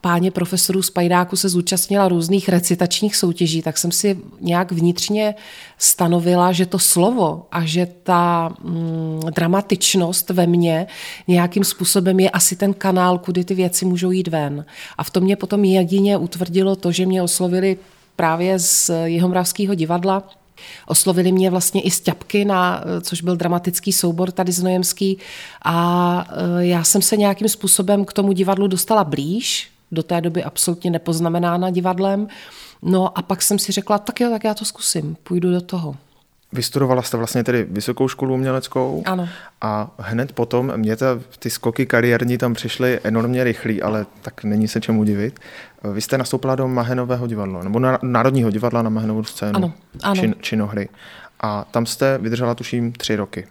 páně 0.00 0.30
profesorů 0.30 0.82
z 0.82 0.90
Pajdáku 0.90 1.36
se 1.36 1.48
zúčastnila 1.48 2.08
různých 2.08 2.48
recitačních 2.48 3.16
soutěží, 3.16 3.62
tak 3.62 3.78
jsem 3.78 3.92
si 3.92 4.18
nějak 4.40 4.72
vnitřně 4.72 5.34
stanovila, 5.78 6.52
že 6.52 6.66
to 6.66 6.78
slovo 6.78 7.46
a 7.52 7.64
že 7.64 7.88
ta 8.02 8.54
mm, 8.62 9.20
dramatičnost 9.34 10.30
ve 10.30 10.46
mně 10.46 10.86
nějakým 11.28 11.64
způsobem 11.64 12.20
je 12.20 12.30
asi 12.30 12.56
ten 12.56 12.74
kanál, 12.74 13.18
kudy 13.18 13.44
ty 13.44 13.54
věci 13.54 13.84
můžou 13.84 14.10
jít 14.10 14.28
ven. 14.28 14.64
A 14.98 15.04
v 15.04 15.10
tom 15.10 15.22
mě 15.24 15.36
potom 15.36 15.64
jedině 15.64 16.16
utvrdilo 16.16 16.76
to, 16.76 16.92
že 16.92 17.06
mě 17.06 17.22
oslovili 17.22 17.76
právě 18.16 18.58
z 18.58 18.90
Jihomravského 19.04 19.74
divadla, 19.74 20.22
Oslovili 20.86 21.32
mě 21.32 21.50
vlastně 21.50 21.80
i 21.80 21.90
z 21.90 22.00
Ťapky, 22.00 22.44
na, 22.44 22.84
což 23.00 23.22
byl 23.22 23.36
dramatický 23.36 23.92
soubor 23.92 24.32
tady 24.32 24.52
znojemský 24.52 25.18
a 25.64 26.26
e, 26.58 26.66
já 26.66 26.84
jsem 26.84 27.02
se 27.02 27.16
nějakým 27.16 27.48
způsobem 27.48 28.04
k 28.04 28.12
tomu 28.12 28.32
divadlu 28.32 28.66
dostala 28.66 29.04
blíž, 29.04 29.70
do 29.92 30.02
té 30.02 30.20
doby 30.20 30.44
absolutně 30.44 30.90
nepoznamenána 30.90 31.70
divadlem. 31.70 32.28
No 32.82 33.18
a 33.18 33.22
pak 33.22 33.42
jsem 33.42 33.58
si 33.58 33.72
řekla, 33.72 33.98
tak 33.98 34.20
jo, 34.20 34.30
tak 34.30 34.44
já 34.44 34.54
to 34.54 34.64
zkusím, 34.64 35.16
půjdu 35.22 35.50
do 35.50 35.60
toho. 35.60 35.96
Vystudovala 36.52 37.02
jste 37.02 37.16
vlastně 37.16 37.44
tedy 37.44 37.66
vysokou 37.70 38.08
školu 38.08 38.34
uměleckou. 38.34 39.02
Ano. 39.06 39.28
A 39.60 39.90
hned 39.98 40.32
potom, 40.32 40.72
mě 40.76 40.96
ta, 40.96 41.06
ty 41.38 41.50
skoky 41.50 41.86
kariérní 41.86 42.38
tam 42.38 42.54
přišly 42.54 43.00
enormně 43.04 43.44
rychlý, 43.44 43.82
ale 43.82 44.06
tak 44.22 44.44
není 44.44 44.68
se 44.68 44.80
čemu 44.80 45.04
divit. 45.04 45.40
Vy 45.92 46.00
jste 46.00 46.18
nastoupila 46.18 46.54
do 46.54 46.68
Mahenového 46.68 47.26
divadla, 47.26 47.62
nebo 47.62 47.78
na, 47.78 47.98
Národního 48.02 48.50
divadla 48.50 48.82
na 48.82 48.90
Mahenovou 48.90 49.24
scénu. 49.24 49.56
Ano, 49.56 49.72
ano. 50.02 50.20
Čin, 50.20 50.34
činohry. 50.40 50.88
A 51.40 51.64
tam 51.70 51.86
jste 51.86 52.18
vydržela 52.18 52.54
tuším 52.54 52.92
tři 52.92 53.16
roky. 53.16 53.46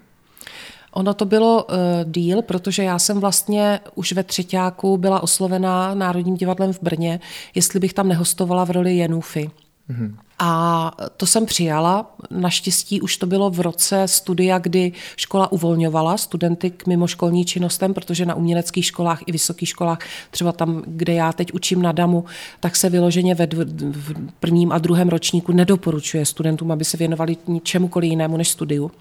Ono 0.91 1.13
to 1.13 1.25
bylo 1.25 1.63
uh, 1.63 1.75
díl, 2.05 2.41
protože 2.41 2.83
já 2.83 2.99
jsem 2.99 3.19
vlastně 3.19 3.79
už 3.95 4.13
ve 4.13 4.23
třetíku 4.23 4.97
byla 4.97 5.23
oslovená 5.23 5.93
Národním 5.93 6.35
divadlem 6.35 6.73
v 6.73 6.81
Brně, 6.81 7.19
jestli 7.55 7.79
bych 7.79 7.93
tam 7.93 8.07
nehostovala 8.07 8.65
v 8.65 8.71
roli 8.71 8.97
Jenůfy. 8.97 9.49
Mm-hmm. 9.89 10.15
A 10.39 10.91
to 11.17 11.25
jsem 11.25 11.45
přijala. 11.45 12.15
Naštěstí 12.31 13.01
už 13.01 13.17
to 13.17 13.25
bylo 13.25 13.49
v 13.49 13.59
roce 13.59 14.07
studia, 14.07 14.57
kdy 14.57 14.91
škola 15.15 15.51
uvolňovala 15.51 16.17
studenty 16.17 16.69
k 16.69 16.87
mimoškolní 16.87 17.45
činnostem, 17.45 17.93
protože 17.93 18.25
na 18.25 18.35
uměleckých 18.35 18.85
školách 18.85 19.21
i 19.25 19.31
vysokých 19.31 19.69
školách, 19.69 19.99
třeba 20.31 20.51
tam, 20.51 20.83
kde 20.87 21.13
já 21.13 21.33
teď 21.33 21.53
učím 21.53 21.81
na 21.81 21.91
DAMu, 21.91 22.25
tak 22.59 22.75
se 22.75 22.89
vyloženě 22.89 23.35
ve 23.35 23.47
v 23.91 24.13
prvním 24.39 24.71
a 24.71 24.77
druhém 24.77 25.09
ročníku 25.09 25.51
nedoporučuje 25.51 26.25
studentům, 26.25 26.71
aby 26.71 26.85
se 26.85 26.97
věnovali 26.97 27.37
ničemukoliv 27.47 28.09
jinému 28.09 28.37
než 28.37 28.49
studiu 28.49 28.91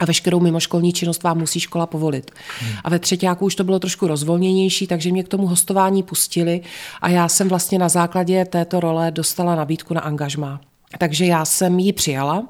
a 0.00 0.04
veškerou 0.04 0.40
mimoškolní 0.40 0.92
činnost 0.92 1.22
vám 1.22 1.38
musí 1.38 1.60
škola 1.60 1.86
povolit. 1.86 2.30
Hmm. 2.60 2.72
A 2.84 2.90
ve 2.90 2.98
třetíku 2.98 3.44
už 3.44 3.54
to 3.54 3.64
bylo 3.64 3.78
trošku 3.78 4.06
rozvolněnější, 4.06 4.86
takže 4.86 5.12
mě 5.12 5.24
k 5.24 5.28
tomu 5.28 5.46
hostování 5.46 6.02
pustili 6.02 6.60
a 7.00 7.08
já 7.08 7.28
jsem 7.28 7.48
vlastně 7.48 7.78
na 7.78 7.88
základě 7.88 8.44
této 8.44 8.80
role 8.80 9.10
dostala 9.10 9.54
nabídku 9.54 9.94
na 9.94 10.00
angažmá. 10.00 10.60
Takže 10.98 11.26
já 11.26 11.44
jsem 11.44 11.78
ji 11.78 11.92
přijala 11.92 12.46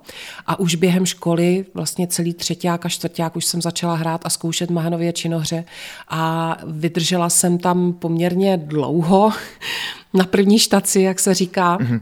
a 0.47 0.61
už 0.61 0.75
během 0.75 1.07
školy, 1.07 1.65
vlastně 1.75 2.07
celý 2.07 2.35
třetíák 2.35 2.87
a 2.87 2.89
čtvrták, 2.89 3.37
už 3.37 3.45
jsem 3.45 3.63
začala 3.63 3.95
hrát 3.95 4.21
a 4.25 4.31
zkoušet 4.31 4.71
Mahanově 4.71 5.13
činohře 5.13 5.65
a 6.09 6.57
vydržela 6.67 7.31
jsem 7.31 7.59
tam 7.59 7.93
poměrně 7.93 8.57
dlouho 8.57 9.31
na 10.15 10.25
první 10.25 10.59
štaci, 10.59 11.01
jak 11.01 11.21
se 11.21 11.35
říká. 11.35 11.79
Mm-hmm. 11.79 12.01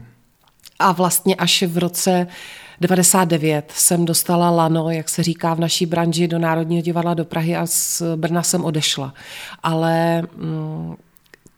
A 0.79 0.91
vlastně 0.91 1.35
až 1.35 1.63
v 1.63 1.77
roce 1.77 2.27
99 2.81 3.71
jsem 3.75 4.05
dostala 4.05 4.49
lano, 4.49 4.89
jak 4.89 5.09
se 5.09 5.23
říká 5.23 5.53
v 5.53 5.59
naší 5.59 5.85
branži, 5.85 6.27
do 6.27 6.39
Národního 6.39 6.81
divadla 6.81 7.13
do 7.13 7.25
Prahy 7.25 7.55
a 7.55 7.65
z 7.65 8.01
Brna 8.15 8.43
jsem 8.43 8.65
odešla. 8.65 9.13
Ale 9.63 10.21
mm, 10.21 10.95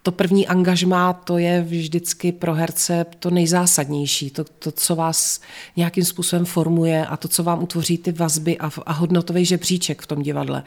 to 0.03 0.11
první 0.11 0.47
angažmá, 0.47 1.13
to 1.13 1.37
je 1.37 1.61
vždycky 1.61 2.31
pro 2.31 2.53
herce 2.53 3.05
to 3.19 3.29
nejzásadnější, 3.29 4.29
to, 4.29 4.43
to, 4.43 4.71
co 4.71 4.95
vás 4.95 5.41
nějakým 5.75 6.05
způsobem 6.05 6.45
formuje 6.45 7.05
a 7.05 7.17
to, 7.17 7.27
co 7.27 7.43
vám 7.43 7.63
utvoří 7.63 7.97
ty 7.97 8.11
vazby 8.11 8.57
a, 8.57 8.71
a 8.85 8.93
hodnotový 8.93 9.45
žebříček 9.45 10.01
v 10.01 10.07
tom 10.07 10.21
divadle. 10.21 10.63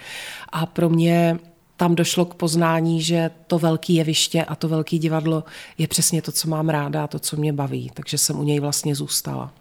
A 0.53 0.67
pro 0.67 0.89
mě 0.89 1.39
tam 1.77 1.95
došlo 1.95 2.25
k 2.25 2.35
poznání, 2.35 3.03
že 3.03 3.31
to 3.47 3.59
velké 3.59 3.93
jeviště 3.93 4.45
a 4.45 4.55
to 4.55 4.69
velké 4.69 4.99
divadlo 4.99 5.45
je 5.79 5.89
přesně 5.89 6.23
to, 6.23 6.33
co 6.33 6.49
mám 6.49 6.69
ráda 6.69 7.05
a 7.05 7.07
to, 7.07 7.19
co 7.19 7.37
mě 7.37 7.53
baví. 7.53 7.91
Takže 7.95 8.19
jsem 8.19 8.39
u 8.39 8.43
něj 8.43 8.61
vlastně 8.61 8.95
zůstala. 8.95 9.53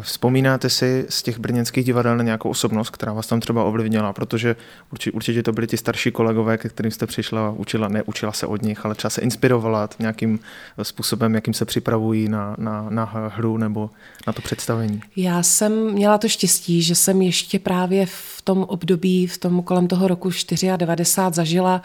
Vzpomínáte 0.00 0.70
si 0.70 1.06
z 1.08 1.22
těch 1.22 1.38
brněnských 1.38 1.84
divadel 1.84 2.16
na 2.16 2.22
nějakou 2.22 2.48
osobnost, 2.48 2.90
která 2.90 3.12
vás 3.12 3.26
tam 3.26 3.40
třeba 3.40 3.64
ovlivnila, 3.64 4.12
protože 4.12 4.56
určitě, 4.92 5.12
určitě 5.16 5.42
to 5.42 5.52
byli 5.52 5.66
ti 5.66 5.76
starší 5.76 6.10
kolegové, 6.10 6.58
ke 6.58 6.68
kterým 6.68 6.92
jste 6.92 7.06
přišla 7.06 7.46
a 7.46 7.50
učila, 7.50 7.88
neučila 7.88 8.32
se 8.32 8.46
od 8.46 8.62
nich, 8.62 8.84
ale 8.84 8.94
třeba 8.94 9.10
se 9.10 9.20
inspirovala 9.20 9.88
nějakým 9.98 10.40
způsobem, 10.82 11.34
jakým 11.34 11.54
se 11.54 11.64
připravují 11.64 12.28
na, 12.28 12.56
na, 12.58 12.86
na 12.90 13.04
hru 13.34 13.56
nebo 13.56 13.90
na 14.26 14.32
to 14.32 14.42
představení. 14.42 15.00
Já 15.16 15.42
jsem 15.42 15.92
měla 15.92 16.18
to 16.18 16.28
štěstí, 16.28 16.82
že 16.82 16.94
jsem 16.94 17.22
ještě 17.22 17.58
právě 17.58 18.06
v 18.06 18.42
tom 18.44 18.62
období, 18.62 19.26
v 19.26 19.38
tom 19.38 19.62
kolem 19.62 19.88
toho 19.88 20.08
roku 20.08 20.30
94 20.30 21.34
zažila 21.34 21.82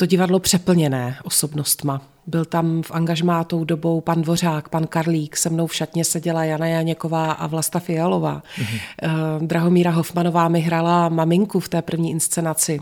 to 0.00 0.06
divadlo 0.06 0.40
přeplněné 0.40 1.16
osobnostma. 1.24 2.02
Byl 2.26 2.44
tam 2.44 2.82
v 2.82 2.90
angažmátou 2.90 3.64
dobou 3.64 4.00
pan 4.00 4.22
Dvořák, 4.22 4.68
pan 4.68 4.86
Karlík, 4.86 5.36
se 5.36 5.50
mnou 5.50 5.66
v 5.66 5.74
šatně 5.74 6.04
seděla 6.04 6.44
Jana 6.44 6.66
Janěková 6.66 7.32
a 7.32 7.46
Vlasta 7.46 7.80
Fialová. 7.80 8.42
Mm-hmm. 8.58 9.46
Drahomíra 9.46 9.90
Hofmanová 9.90 10.48
mi 10.48 10.60
hrála 10.60 11.08
maminku 11.08 11.60
v 11.60 11.68
té 11.68 11.82
první 11.82 12.10
inscenaci. 12.10 12.80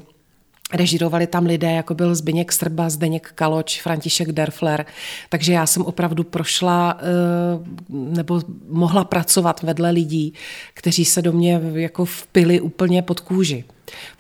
Režirovali 0.75 1.27
tam 1.27 1.47
lidé, 1.47 1.73
jako 1.73 1.95
byl 1.95 2.15
Zbyněk 2.15 2.53
Srba, 2.53 2.89
Zdeněk 2.89 3.33
Kaloč, 3.35 3.83
František 3.83 4.33
Derfler. 4.33 4.87
Takže 5.29 5.53
já 5.53 5.67
jsem 5.67 5.83
opravdu 5.83 6.25
prošla 6.25 6.99
eh, 7.01 7.05
nebo 7.89 8.43
mohla 8.69 9.05
pracovat 9.05 9.63
vedle 9.63 9.91
lidí, 9.91 10.35
kteří 10.75 11.05
se 11.05 11.23
do 11.23 11.33
mě 11.33 11.61
jako 11.75 12.05
vpili 12.05 12.61
úplně 12.61 13.03
pod 13.03 13.21
kůži. 13.21 13.65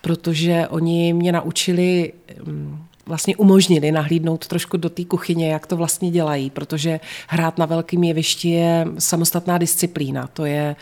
Protože 0.00 0.68
oni 0.68 1.12
mě 1.12 1.32
naučili 1.32 2.12
mm, 2.44 2.87
vlastně 3.08 3.36
umožnili 3.36 3.92
nahlídnout 3.92 4.46
trošku 4.46 4.76
do 4.76 4.90
té 4.90 5.04
kuchyně, 5.04 5.52
jak 5.52 5.66
to 5.66 5.76
vlastně 5.76 6.10
dělají, 6.10 6.50
protože 6.50 7.00
hrát 7.28 7.58
na 7.58 7.66
velkém 7.66 8.04
jevišti 8.04 8.48
je 8.48 8.86
samostatná 8.98 9.58
disciplína. 9.58 10.26
To 10.26 10.44
je 10.44 10.76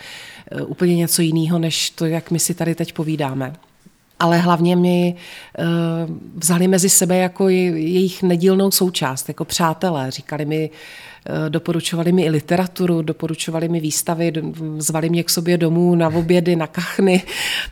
eh, 0.50 0.62
úplně 0.62 0.96
něco 0.96 1.22
jiného, 1.22 1.58
než 1.58 1.90
to, 1.90 2.06
jak 2.06 2.30
my 2.30 2.38
si 2.38 2.54
tady 2.54 2.74
teď 2.74 2.92
povídáme 2.92 3.52
ale 4.18 4.38
hlavně 4.38 4.76
mi 4.76 5.14
uh, 5.58 5.64
vzali 6.34 6.68
mezi 6.68 6.88
sebe 6.88 7.16
jako 7.16 7.48
jejich 7.48 8.22
nedílnou 8.22 8.70
součást, 8.70 9.28
jako 9.28 9.44
přátelé. 9.44 10.10
Říkali 10.10 10.44
mi, 10.44 10.70
uh, 10.70 11.50
doporučovali 11.50 12.12
mi 12.12 12.22
i 12.22 12.30
literaturu, 12.30 13.02
doporučovali 13.02 13.68
mi 13.68 13.80
výstavy, 13.80 14.32
zvali 14.78 15.10
mě 15.10 15.22
k 15.22 15.30
sobě 15.30 15.58
domů 15.58 15.94
na 15.94 16.08
obědy, 16.08 16.56
na 16.56 16.66
kachny 16.66 17.22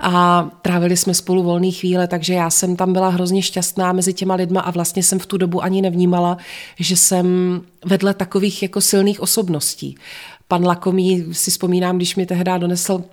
a 0.01 0.45
trávili 0.63 0.97
jsme 0.97 1.15
spolu 1.15 1.43
volné 1.43 1.71
chvíle, 1.71 2.09
takže 2.09 2.35
já 2.35 2.51
jsem 2.51 2.77
tam 2.77 2.93
byla 2.93 3.09
hrozně 3.09 3.43
šťastná 3.43 3.93
mezi 3.93 4.13
těma 4.13 4.35
lidma 4.35 4.61
a 4.61 4.71
vlastně 4.71 5.03
jsem 5.03 5.19
v 5.19 5.27
tu 5.27 5.37
dobu 5.37 5.63
ani 5.63 5.83
nevnímala, 5.83 6.39
že 6.79 6.97
jsem 6.97 7.61
vedle 7.85 8.15
takových 8.15 8.63
jako 8.63 8.81
silných 8.81 9.21
osobností. 9.21 9.97
Pan 10.49 10.67
Lakomý 10.67 11.25
si 11.33 11.51
vzpomínám, 11.51 11.97
když 11.97 12.17
mi 12.17 12.27
tehdy 12.27 12.51
donesl 12.59 13.05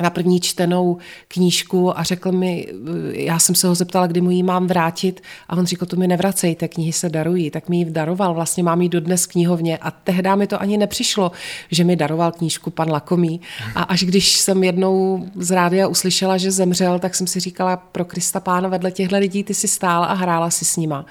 na 0.00 0.10
první 0.10 0.40
čtenou 0.40 0.96
knížku 1.28 1.98
a 1.98 2.02
řekl 2.02 2.32
mi, 2.32 2.66
já 3.12 3.38
jsem 3.38 3.54
se 3.54 3.66
ho 3.66 3.74
zeptala, 3.74 4.06
kdy 4.06 4.20
mu 4.20 4.30
ji 4.30 4.42
mám 4.42 4.66
vrátit 4.66 5.22
a 5.48 5.56
on 5.56 5.66
říkal, 5.66 5.86
to 5.86 5.96
mi 5.96 6.08
nevracejte, 6.08 6.68
knihy 6.68 6.92
se 6.92 7.08
darují, 7.08 7.50
tak 7.50 7.68
mi 7.68 7.76
ji 7.76 7.84
daroval, 7.84 8.34
vlastně 8.34 8.62
mám 8.62 8.80
ji 8.80 8.88
dodnes 8.88 9.26
knihovně 9.26 9.78
a 9.78 9.90
tehdy 9.90 10.24
mi 10.34 10.46
to 10.46 10.60
ani 10.62 10.78
nepřišlo, 10.78 11.32
že 11.70 11.84
mi 11.84 11.96
daroval 11.96 12.32
knížku 12.32 12.70
pan 12.70 12.90
Lakomý 12.90 13.40
a 13.74 13.82
až 13.82 14.04
když 14.04 14.36
jsem 14.36 14.64
jednou 14.64 15.28
z 15.36 15.50
rádia 15.50 15.88
uslyšela, 15.88 16.36
že 16.36 16.50
zemřel, 16.50 16.98
tak 16.98 17.14
jsem 17.14 17.26
si 17.26 17.40
říkala, 17.40 17.76
pro 17.76 18.04
Krista 18.04 18.40
pána 18.40 18.68
vedle 18.68 18.90
těchto 18.90 19.18
lidí 19.18 19.44
ty 19.44 19.54
si 19.54 19.68
stála 19.68 20.06
a 20.06 20.14
hrála 20.14 20.50
si 20.50 20.64
s 20.64 20.76
nima. 20.76 21.06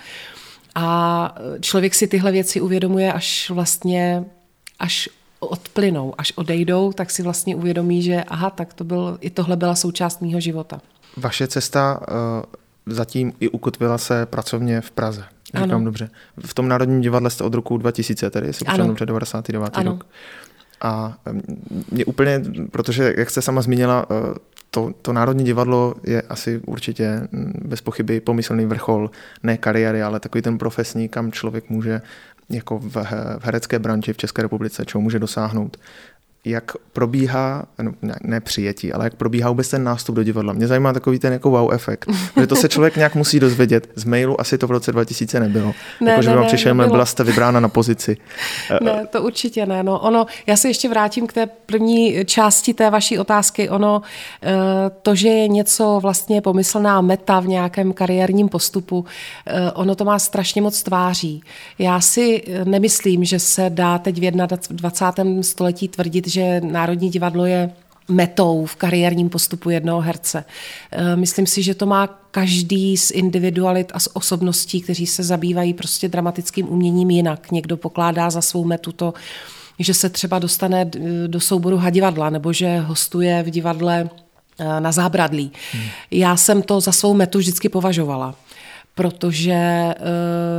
A 0.76 1.36
člověk 1.62 1.96
si 1.96 2.08
tyhle 2.08 2.32
věci 2.32 2.62
uvědomuje 2.62 3.14
až 3.14 3.50
vlastně 3.50 4.26
až 4.80 5.10
odplynou, 5.48 6.14
až 6.18 6.34
odejdou, 6.36 6.94
tak 6.94 7.12
si 7.12 7.24
vlastně 7.24 7.56
uvědomí, 7.56 8.02
že 8.02 8.24
aha, 8.24 8.50
tak 8.50 8.74
to 8.74 8.84
byl, 8.84 9.18
i 9.22 9.30
tohle 9.30 9.56
byla 9.56 9.76
součást 9.76 10.22
mého 10.22 10.40
života. 10.40 10.82
Vaše 11.18 11.48
cesta 11.48 12.00
uh, 12.02 12.96
zatím 12.96 13.34
i 13.40 13.50
ukotvila 13.50 13.98
se 13.98 14.26
pracovně 14.26 14.82
v 14.82 14.92
Praze. 14.92 15.24
Říkám 15.56 15.72
ano. 15.72 15.86
dobře. 15.86 16.10
V 16.46 16.54
tom 16.54 16.68
Národním 16.68 17.02
divadle 17.02 17.30
jste 17.30 17.44
od 17.44 17.54
roku 17.54 17.78
2000, 17.78 18.30
tedy 18.30 18.48
jestli 18.48 18.66
ano. 18.66 18.88
dobře 18.88 19.06
99. 19.06 19.70
Ano. 19.74 19.92
rok. 19.92 20.06
A 20.82 21.18
mě 21.92 22.06
úplně, 22.06 22.42
protože 22.72 23.14
jak 23.18 23.30
jste 23.30 23.42
sama 23.42 23.62
zmínila, 23.62 24.06
eh, 24.12 24.36
to, 24.72 24.92
to 25.02 25.14
Národní 25.14 25.44
divadlo 25.44 25.96
je 26.04 26.22
asi 26.22 26.62
určitě 26.66 27.28
mm, 27.32 27.62
bez 27.66 27.82
pochyby 27.82 28.20
pomyslný 28.20 28.66
vrchol 28.66 29.12
ne 29.44 29.58
kariéry, 29.58 30.04
ale 30.04 30.20
takový 30.20 30.42
ten 30.42 30.58
profesní, 30.58 31.10
kam 31.10 31.32
člověk 31.32 31.70
může 31.70 32.02
jako 32.56 32.80
v, 32.80 32.96
v 33.40 33.46
herecké 33.46 33.80
branži 33.80 34.14
v 34.14 34.18
České 34.18 34.42
republice, 34.42 34.86
čeho 34.86 35.02
může 35.02 35.20
dosáhnout 35.20 35.78
jak 36.46 36.72
probíhá, 36.94 37.66
no, 37.82 37.92
ne, 38.02 38.16
ne 38.22 38.40
přijetí, 38.40 38.94
ale 38.94 39.06
jak 39.06 39.16
probíhá 39.16 39.50
vůbec 39.50 39.70
ten 39.70 39.84
nástup 39.84 40.16
do 40.16 40.24
divadla. 40.24 40.54
Mě 40.54 40.68
zajímá 40.68 40.94
takový 40.94 41.20
ten 41.20 41.34
jako 41.34 41.50
wow 41.50 41.74
efekt, 41.74 42.06
že 42.40 42.48
to 42.48 42.56
se 42.56 42.70
člověk 42.70 42.96
nějak 42.96 43.16
musí 43.16 43.40
dozvědět. 43.40 43.90
Z 43.96 44.04
mailu 44.04 44.42
asi 44.42 44.58
to 44.58 44.68
v 44.68 44.72
roce 44.72 44.92
2000 44.92 45.40
nebylo. 45.40 45.74
Ne, 46.02 46.12
jako, 46.12 46.22
že 46.22 46.30
ne, 46.30 46.36
vám 46.36 46.46
přišel 46.46 46.74
mail, 46.74 46.90
byla 46.90 47.06
jste 47.06 47.24
vybrána 47.24 47.60
na 47.60 47.70
pozici. 47.70 48.18
Ne, 48.82 49.08
to 49.08 49.22
určitě 49.22 49.66
ne. 49.66 49.84
No, 49.84 50.00
ono, 50.00 50.26
já 50.48 50.58
se 50.58 50.68
ještě 50.68 50.90
vrátím 50.90 51.28
k 51.28 51.34
té 51.34 51.46
první 51.46 52.26
části 52.26 52.74
té 52.74 52.90
vaší 52.90 53.20
otázky. 53.20 53.70
Ono, 53.70 54.02
eh, 54.44 54.52
to, 55.02 55.16
že 55.16 55.28
je 55.28 55.48
něco 55.48 56.00
vlastně 56.02 56.42
pomyslná 56.42 57.02
meta 57.02 57.40
v 57.40 57.48
nějakém 57.48 57.94
kariérním 57.94 58.50
postupu, 58.50 59.06
eh, 59.48 59.72
ono 59.72 59.96
to 59.96 60.06
má 60.06 60.20
strašně 60.20 60.62
moc 60.62 60.84
tváří. 60.84 61.44
Já 61.80 62.02
si 62.02 62.44
eh, 62.48 62.66
nemyslím, 62.66 63.24
že 63.24 63.40
se 63.40 63.70
dá 63.70 63.98
teď 63.98 64.18
v 64.18 64.32
21. 64.70 65.44
století 65.44 65.88
tvrdit, 65.88 66.33
že 66.34 66.62
Národní 66.62 67.10
divadlo 67.10 67.46
je 67.46 67.70
metou 68.08 68.66
v 68.66 68.76
kariérním 68.76 69.30
postupu 69.30 69.70
jednoho 69.70 70.02
herce. 70.02 70.46
E, 70.92 71.16
myslím 71.16 71.48
si, 71.48 71.64
že 71.64 71.76
to 71.76 71.86
má 71.86 72.08
každý 72.08 72.98
z 72.98 73.12
individualit 73.12 73.92
a 73.96 74.00
z 74.00 74.08
osobností, 74.14 74.82
kteří 74.82 75.08
se 75.08 75.24
zabývají 75.24 75.74
prostě 75.74 76.10
dramatickým 76.10 76.70
uměním 76.70 77.10
jinak. 77.10 77.52
Někdo 77.52 77.78
pokládá 77.78 78.30
za 78.30 78.42
svou 78.42 78.66
metu 78.66 78.92
to, 78.92 79.14
že 79.80 79.94
se 79.94 80.10
třeba 80.10 80.40
dostane 80.40 80.92
do 81.28 81.40
souboru 81.40 81.78
hadivadla 81.78 82.30
nebo 82.30 82.54
že 82.54 82.80
hostuje 82.80 83.44
v 83.44 83.50
divadle 83.50 84.10
e, 84.60 84.80
na 84.82 84.92
zábradlí. 84.92 85.52
Hmm. 85.74 85.84
Já 86.12 86.38
jsem 86.38 86.62
to 86.62 86.82
za 86.82 86.92
svou 86.92 87.14
metu 87.14 87.38
vždycky 87.38 87.70
považovala 87.70 88.36
protože 88.96 89.54
eh, 89.54 89.96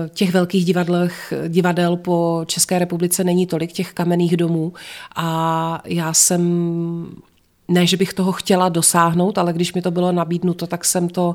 těch 0.09 0.33
velkých 0.33 0.65
divadlech, 0.65 1.33
divadel 1.49 1.97
po 1.97 2.45
České 2.47 2.79
republice 2.79 3.25
není 3.25 3.47
tolik, 3.47 3.73
těch 3.73 3.93
kamenných 3.93 4.37
domů 4.37 4.73
a 5.17 5.83
já 5.85 6.15
jsem, 6.15 7.07
ne, 7.69 7.87
že 7.87 7.97
bych 7.97 8.13
toho 8.13 8.33
chtěla 8.33 8.69
dosáhnout, 8.69 9.39
ale 9.39 9.53
když 9.53 9.73
mi 9.73 9.83
to 9.83 9.91
bylo 9.91 10.13
nabídnuto, 10.13 10.67
tak 10.67 10.85
jsem 10.85 11.09
to 11.09 11.35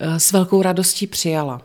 eh, 0.00 0.20
s 0.20 0.32
velkou 0.32 0.62
radostí 0.62 1.06
přijala. 1.06 1.60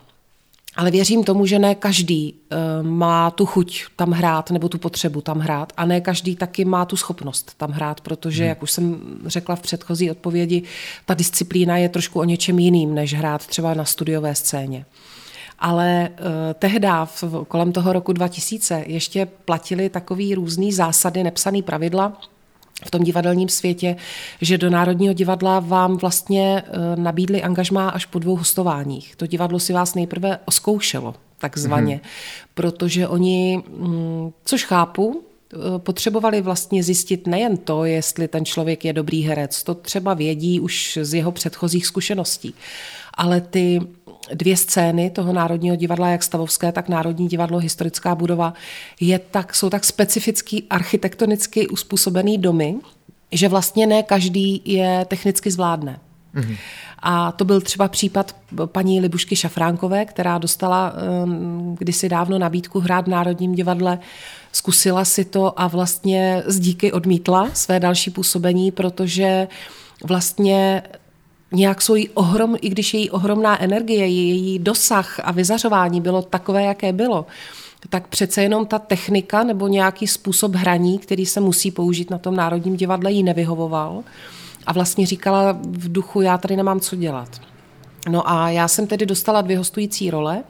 Ale 0.76 0.92
věřím 0.92 1.24
tomu, 1.24 1.46
že 1.46 1.60
ne 1.60 1.76
každý 1.76 2.34
uh, 2.34 2.88
má 2.88 3.32
tu 3.32 3.46
chuť 3.46 3.86
tam 3.96 4.12
hrát 4.12 4.52
nebo 4.52 4.70
tu 4.70 4.78
potřebu 4.78 5.22
tam 5.22 5.40
hrát 5.40 5.74
a 5.78 5.86
ne 5.86 6.02
každý 6.02 6.36
taky 6.36 6.66
má 6.66 6.86
tu 6.86 6.96
schopnost 6.96 7.54
tam 7.58 7.72
hrát, 7.72 8.02
protože, 8.02 8.44
hmm. 8.44 8.50
jak 8.50 8.64
už 8.64 8.72
jsem 8.72 9.00
řekla 9.26 9.56
v 9.56 9.62
předchozí 9.62 10.12
odpovědi, 10.12 10.64
ta 11.06 11.14
disciplína 11.14 11.78
je 11.78 11.90
trošku 11.90 12.20
o 12.20 12.24
něčem 12.24 12.60
jiným, 12.60 12.96
než 12.96 13.14
hrát 13.14 13.48
třeba 13.48 13.74
na 13.74 13.86
studiové 13.86 14.36
scéně. 14.36 14.86
Ale 15.60 16.10
uh, 16.10 16.26
tehdy, 16.60 16.88
kolem 17.48 17.72
toho 17.72 17.94
roku 17.94 18.14
2000, 18.14 18.84
ještě 18.88 19.26
platili 19.26 19.90
takový 19.90 20.36
různý 20.36 20.74
zásady, 20.74 21.24
nepsaný 21.24 21.62
pravidla, 21.62 22.18
v 22.86 22.92
tom 22.92 23.04
divadelním 23.04 23.50
světě, 23.50 23.96
že 24.42 24.58
do 24.58 24.70
Národního 24.70 25.14
divadla 25.14 25.60
vám 25.60 25.98
vlastně 25.98 26.64
eh, 26.66 26.72
nabídli 26.96 27.44
angažmá 27.44 27.90
až 27.90 28.06
po 28.06 28.20
dvou 28.20 28.36
hostováních. 28.36 29.16
To 29.16 29.28
divadlo 29.28 29.60
si 29.60 29.74
vás 29.74 29.96
nejprve 29.96 30.40
oskoušelo, 30.46 31.16
takzvaně, 31.38 31.96
mm-hmm. 31.96 32.50
protože 32.54 33.08
oni, 33.08 33.64
mm, 33.68 34.32
což 34.46 34.66
chápu, 34.66 35.22
eh, 35.54 35.58
potřebovali 35.78 36.42
vlastně 36.42 36.84
zjistit 36.84 37.28
nejen 37.28 37.58
to, 37.58 37.86
jestli 37.86 38.28
ten 38.28 38.46
člověk 38.46 38.86
je 38.86 38.94
dobrý 38.94 39.24
herec, 39.24 39.64
to 39.64 39.76
třeba 39.76 40.14
vědí 40.14 40.60
už 40.60 41.00
z 41.02 41.14
jeho 41.14 41.32
předchozích 41.32 41.86
zkušeností, 41.86 42.54
ale 43.14 43.42
ty 43.42 43.82
dvě 44.34 44.58
scény 44.58 45.10
toho 45.10 45.34
Národního 45.34 45.76
divadla, 45.76 46.10
jak 46.10 46.24
Stavovské, 46.24 46.72
tak 46.72 46.90
Národní 46.90 47.28
divadlo, 47.28 47.60
historická 47.60 48.16
budova, 48.16 48.54
je 49.00 49.20
tak, 49.20 49.56
jsou 49.56 49.70
tak 49.70 49.86
specificky 49.86 50.64
architektonicky 50.70 51.68
uspůsobený 51.68 52.38
domy, 52.38 52.76
že 53.32 53.48
vlastně 53.50 53.88
ne 53.88 54.04
každý 54.04 54.62
je 54.66 55.06
technicky 55.06 55.52
zvládne. 55.52 56.00
Mm-hmm. 56.36 56.58
A 57.00 57.32
to 57.32 57.46
byl 57.46 57.62
třeba 57.62 57.88
případ 57.88 58.36
paní 58.66 59.00
Libušky 59.00 59.36
Šafránkové, 59.36 60.06
která 60.06 60.38
dostala 60.38 60.94
um, 61.24 61.76
kdysi 61.80 62.10
dávno 62.10 62.40
nabídku 62.40 62.80
hrát 62.80 63.06
v 63.06 63.10
Národním 63.10 63.56
divadle, 63.56 64.00
zkusila 64.52 65.06
si 65.06 65.26
to 65.26 65.60
a 65.60 65.68
vlastně 65.68 66.44
z 66.46 66.60
díky 66.60 66.92
odmítla 66.92 67.50
své 67.54 67.80
další 67.80 68.12
působení, 68.12 68.72
protože 68.72 69.48
vlastně 70.04 70.84
nějak 71.52 71.82
svůj 71.82 72.10
ohrom, 72.14 72.58
i 72.62 72.70
když 72.70 72.94
její 72.94 73.10
ohromná 73.10 73.62
energie, 73.62 74.08
její 74.08 74.60
dosah 74.60 75.20
a 75.24 75.32
vyzařování 75.32 76.02
bylo 76.02 76.22
takové, 76.22 76.64
jaké 76.64 76.94
bylo, 76.94 77.26
tak 77.90 78.08
přece 78.08 78.44
jenom 78.44 78.66
ta 78.66 78.80
technika 78.80 79.44
nebo 79.44 79.68
nějaký 79.68 80.08
způsob 80.08 80.56
hraní, 80.56 81.00
který 81.00 81.26
se 81.26 81.40
musí 81.40 81.72
použít 81.72 82.10
na 82.10 82.18
tom 82.18 82.36
Národním 82.36 82.76
divadle, 82.76 83.12
jí 83.12 83.24
nevyhovoval. 83.24 84.04
A 84.68 84.74
vlastně 84.74 85.06
říkala 85.06 85.58
v 85.62 85.92
duchu, 85.92 86.22
já 86.22 86.38
tady 86.38 86.56
nemám 86.56 86.80
co 86.80 86.96
dělat. 86.96 87.42
No 88.10 88.30
a 88.30 88.50
já 88.50 88.68
jsem 88.68 88.88
tedy 88.88 89.06
dostala 89.06 89.42
dvě 89.42 89.58
hostující 89.58 90.12
role, 90.12 90.44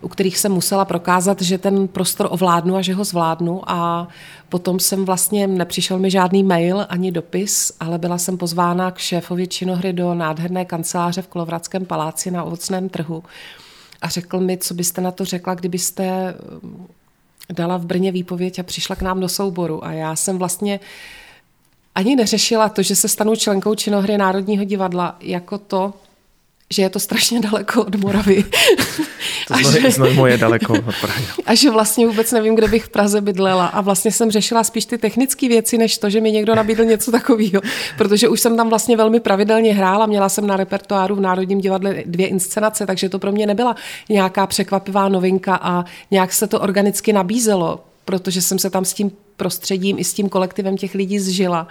u 0.00 0.08
kterých 0.08 0.38
jsem 0.38 0.52
musela 0.52 0.84
prokázat, 0.84 1.42
že 1.42 1.58
ten 1.58 1.88
prostor 1.88 2.28
ovládnu 2.30 2.76
a 2.76 2.82
že 2.82 2.94
ho 2.94 3.04
zvládnu. 3.04 3.70
A 3.70 4.08
potom 4.48 4.80
jsem 4.80 5.04
vlastně, 5.04 5.46
nepřišel 5.46 5.98
mi 5.98 6.10
žádný 6.10 6.42
mail 6.42 6.86
ani 6.88 7.12
dopis, 7.12 7.72
ale 7.80 7.98
byla 7.98 8.18
jsem 8.18 8.38
pozvána 8.38 8.90
k 8.90 8.98
šéfovi 8.98 9.48
činohry 9.48 9.92
do 9.92 10.14
nádherné 10.14 10.64
kanceláře 10.64 11.22
v 11.22 11.28
Kolovradském 11.28 11.84
paláci 11.84 12.30
na 12.30 12.44
ovocném 12.44 12.88
trhu. 12.88 13.24
A 14.02 14.08
řekl 14.08 14.40
mi, 14.40 14.58
co 14.58 14.74
byste 14.74 15.00
na 15.00 15.10
to 15.10 15.24
řekla, 15.24 15.54
kdybyste 15.54 16.34
um, 16.62 16.86
dala 17.52 17.76
v 17.76 17.86
Brně 17.86 18.12
výpověď 18.12 18.58
a 18.58 18.62
přišla 18.62 18.96
k 18.96 19.02
nám 19.02 19.20
do 19.20 19.28
souboru. 19.28 19.84
A 19.84 19.92
já 19.92 20.16
jsem 20.16 20.38
vlastně 20.38 20.80
ani 21.94 22.16
neřešila 22.16 22.68
to, 22.68 22.82
že 22.82 22.96
se 22.96 23.08
stanu 23.08 23.36
členkou 23.36 23.74
činohry 23.74 24.18
Národního 24.18 24.64
divadla, 24.64 25.16
jako 25.20 25.58
to, 25.58 25.94
že 26.70 26.82
je 26.82 26.90
to 26.90 26.98
strašně 26.98 27.40
daleko 27.40 27.84
od 27.84 27.94
Moravy. 27.94 28.44
To 29.48 29.54
a 29.54 29.62
že, 29.62 30.12
moje 30.14 30.38
daleko 30.38 30.72
od 30.72 30.94
Prahy. 31.00 31.24
A 31.46 31.54
že 31.54 31.70
vlastně 31.70 32.06
vůbec 32.06 32.32
nevím, 32.32 32.54
kde 32.54 32.68
bych 32.68 32.84
v 32.84 32.88
Praze 32.88 33.20
bydlela. 33.20 33.66
A 33.66 33.80
vlastně 33.80 34.12
jsem 34.12 34.30
řešila 34.30 34.64
spíš 34.64 34.84
ty 34.84 34.98
technické 34.98 35.48
věci, 35.48 35.78
než 35.78 35.98
to, 35.98 36.10
že 36.10 36.20
mi 36.20 36.32
někdo 36.32 36.54
nabídl 36.54 36.84
něco 36.84 37.10
takového. 37.10 37.60
Protože 37.98 38.28
už 38.28 38.40
jsem 38.40 38.56
tam 38.56 38.68
vlastně 38.68 38.96
velmi 38.96 39.20
pravidelně 39.20 39.74
hrála. 39.74 40.06
Měla 40.06 40.28
jsem 40.28 40.46
na 40.46 40.56
repertoáru 40.56 41.14
v 41.14 41.20
Národním 41.20 41.60
divadle 41.60 42.02
dvě 42.06 42.26
inscenace, 42.26 42.86
takže 42.86 43.08
to 43.08 43.18
pro 43.18 43.32
mě 43.32 43.46
nebyla 43.46 43.76
nějaká 44.08 44.46
překvapivá 44.46 45.08
novinka 45.08 45.58
a 45.62 45.84
nějak 46.10 46.32
se 46.32 46.46
to 46.46 46.60
organicky 46.60 47.12
nabízelo, 47.12 47.84
protože 48.04 48.42
jsem 48.42 48.58
se 48.58 48.70
tam 48.70 48.84
s 48.84 48.92
tím 48.92 49.12
prostředím 49.36 49.98
i 49.98 50.04
s 50.04 50.14
tím 50.14 50.28
kolektivem 50.28 50.76
těch 50.76 50.94
lidí 50.94 51.18
zžila. 51.18 51.68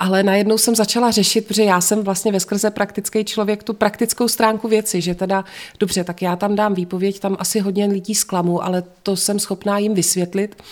Ale 0.00 0.22
najednou 0.22 0.58
jsem 0.58 0.74
začala 0.76 1.10
řešit, 1.10 1.46
protože 1.46 1.64
já 1.64 1.80
jsem 1.80 2.02
vlastně 2.02 2.32
ve 2.32 2.40
skrze 2.40 2.70
praktický 2.70 3.24
člověk, 3.24 3.62
tu 3.62 3.74
praktickou 3.74 4.28
stránku 4.28 4.68
věci, 4.68 5.00
že 5.00 5.14
teda, 5.14 5.44
dobře, 5.78 6.04
tak 6.04 6.22
já 6.22 6.36
tam 6.36 6.56
dám 6.56 6.74
výpověď, 6.74 7.20
tam 7.20 7.36
asi 7.38 7.60
hodně 7.60 7.86
lidí 7.86 8.14
zklamu, 8.14 8.64
ale 8.64 8.82
to 9.02 9.16
jsem 9.16 9.38
schopná 9.38 9.78
jim 9.78 9.94
vysvětlit, 9.94 10.62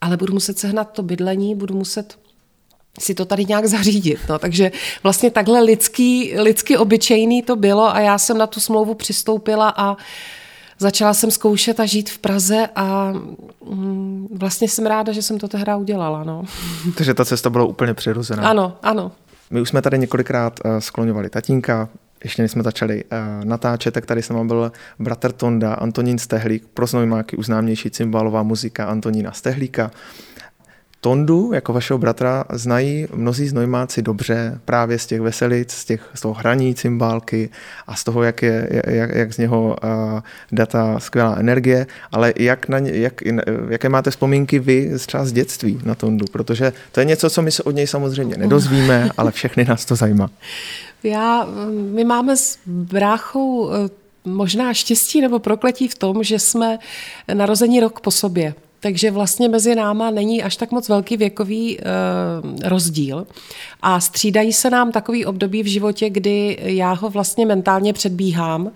ale 0.00 0.16
budu 0.16 0.32
muset 0.32 0.58
sehnat 0.58 0.92
to 0.92 1.02
bydlení, 1.02 1.54
budu 1.54 1.74
muset 1.74 2.18
si 2.98 3.14
to 3.14 3.24
tady 3.24 3.44
nějak 3.44 3.66
zařídit. 3.66 4.18
No. 4.28 4.38
Takže 4.38 4.72
vlastně 5.02 5.30
takhle 5.30 5.60
lidský, 5.60 6.32
lidsky 6.36 6.76
obyčejný 6.76 7.42
to 7.42 7.56
bylo 7.56 7.94
a 7.94 8.00
já 8.00 8.18
jsem 8.18 8.38
na 8.38 8.46
tu 8.46 8.60
smlouvu 8.60 8.94
přistoupila 8.94 9.74
a 9.76 9.96
začala 10.80 11.14
jsem 11.14 11.30
zkoušet 11.30 11.80
a 11.80 11.86
žít 11.86 12.10
v 12.10 12.18
Praze 12.18 12.68
a 12.76 13.12
mm, 13.70 14.28
vlastně 14.38 14.68
jsem 14.68 14.86
ráda, 14.86 15.12
že 15.12 15.22
jsem 15.22 15.38
to 15.38 15.48
tehdy 15.48 15.72
udělala. 15.74 16.24
No. 16.24 16.44
Takže 16.96 17.14
ta 17.14 17.24
cesta 17.24 17.50
byla 17.50 17.64
úplně 17.64 17.94
přirozená. 17.94 18.48
Ano, 18.48 18.76
ano. 18.82 19.12
My 19.50 19.60
už 19.60 19.68
jsme 19.68 19.82
tady 19.82 19.98
několikrát 19.98 20.60
uh, 20.64 20.78
skloňovali 20.78 21.30
tatínka, 21.30 21.88
ještě 22.24 22.42
než 22.42 22.50
jsme 22.50 22.62
začali 22.62 23.04
uh, 23.04 23.44
natáčet, 23.44 23.94
tak 23.94 24.06
tady 24.06 24.22
jsem 24.22 24.46
byl 24.46 24.72
bratr 24.98 25.32
Tonda, 25.32 25.74
Antonín 25.74 26.18
Stehlík, 26.18 26.66
pro 26.74 26.86
znojmáky 26.86 27.36
uznámější 27.36 27.90
cymbalová 27.90 28.42
muzika 28.42 28.84
Antonína 28.84 29.32
Stehlíka. 29.32 29.90
Tondu, 31.00 31.50
jako 31.54 31.72
vašeho 31.72 31.98
bratra, 31.98 32.44
znají 32.52 33.06
mnozí 33.14 33.48
znojmáci 33.48 34.02
dobře 34.02 34.60
právě 34.64 34.98
z 34.98 35.06
těch 35.06 35.20
veselic, 35.20 35.72
z, 35.72 35.84
těch, 35.84 36.10
z 36.14 36.20
toho 36.20 36.34
hraní 36.34 36.74
cymbálky 36.74 37.50
a 37.86 37.94
z 37.94 38.04
toho, 38.04 38.22
jak, 38.22 38.42
je, 38.42 38.82
jak, 38.86 39.10
jak 39.14 39.34
z 39.34 39.38
něho 39.38 39.76
uh, 39.84 40.20
data 40.52 41.00
skvělá 41.00 41.36
energie, 41.38 41.86
ale 42.12 42.32
jak 42.36 42.68
na 42.68 42.78
ně, 42.78 42.90
jak, 42.94 43.22
jaké 43.68 43.88
máte 43.88 44.10
vzpomínky 44.10 44.58
vy 44.58 44.90
třeba 45.06 45.24
z 45.24 45.32
dětství 45.32 45.80
na 45.84 45.94
Tondu, 45.94 46.26
protože 46.32 46.72
to 46.92 47.00
je 47.00 47.06
něco, 47.06 47.30
co 47.30 47.42
my 47.42 47.52
se 47.52 47.62
od 47.62 47.74
něj 47.74 47.86
samozřejmě 47.86 48.36
nedozvíme, 48.36 49.10
ale 49.16 49.30
všechny 49.30 49.64
nás 49.64 49.84
to 49.84 49.96
zajímá. 49.96 50.30
Já, 51.02 51.48
my 51.70 52.04
máme 52.04 52.36
s 52.36 52.58
bráchou 52.66 53.70
eh, 53.70 53.88
možná 54.24 54.74
štěstí 54.74 55.20
nebo 55.20 55.38
prokletí 55.38 55.88
v 55.88 55.94
tom, 55.94 56.22
že 56.22 56.38
jsme 56.38 56.78
narození 57.34 57.80
rok 57.80 58.00
po 58.00 58.10
sobě. 58.10 58.54
Takže 58.80 59.10
vlastně 59.10 59.48
mezi 59.48 59.74
náma 59.74 60.10
není 60.10 60.42
až 60.42 60.56
tak 60.56 60.70
moc 60.70 60.88
velký 60.88 61.16
věkový 61.16 61.80
e, 61.80 61.84
rozdíl. 62.68 63.26
A 63.82 64.00
střídají 64.00 64.52
se 64.52 64.70
nám 64.70 64.92
takový 64.92 65.26
období 65.26 65.62
v 65.62 65.66
životě, 65.66 66.10
kdy 66.10 66.58
já 66.62 66.92
ho 66.92 67.10
vlastně 67.10 67.46
mentálně 67.46 67.92
předbíhám, 67.92 68.70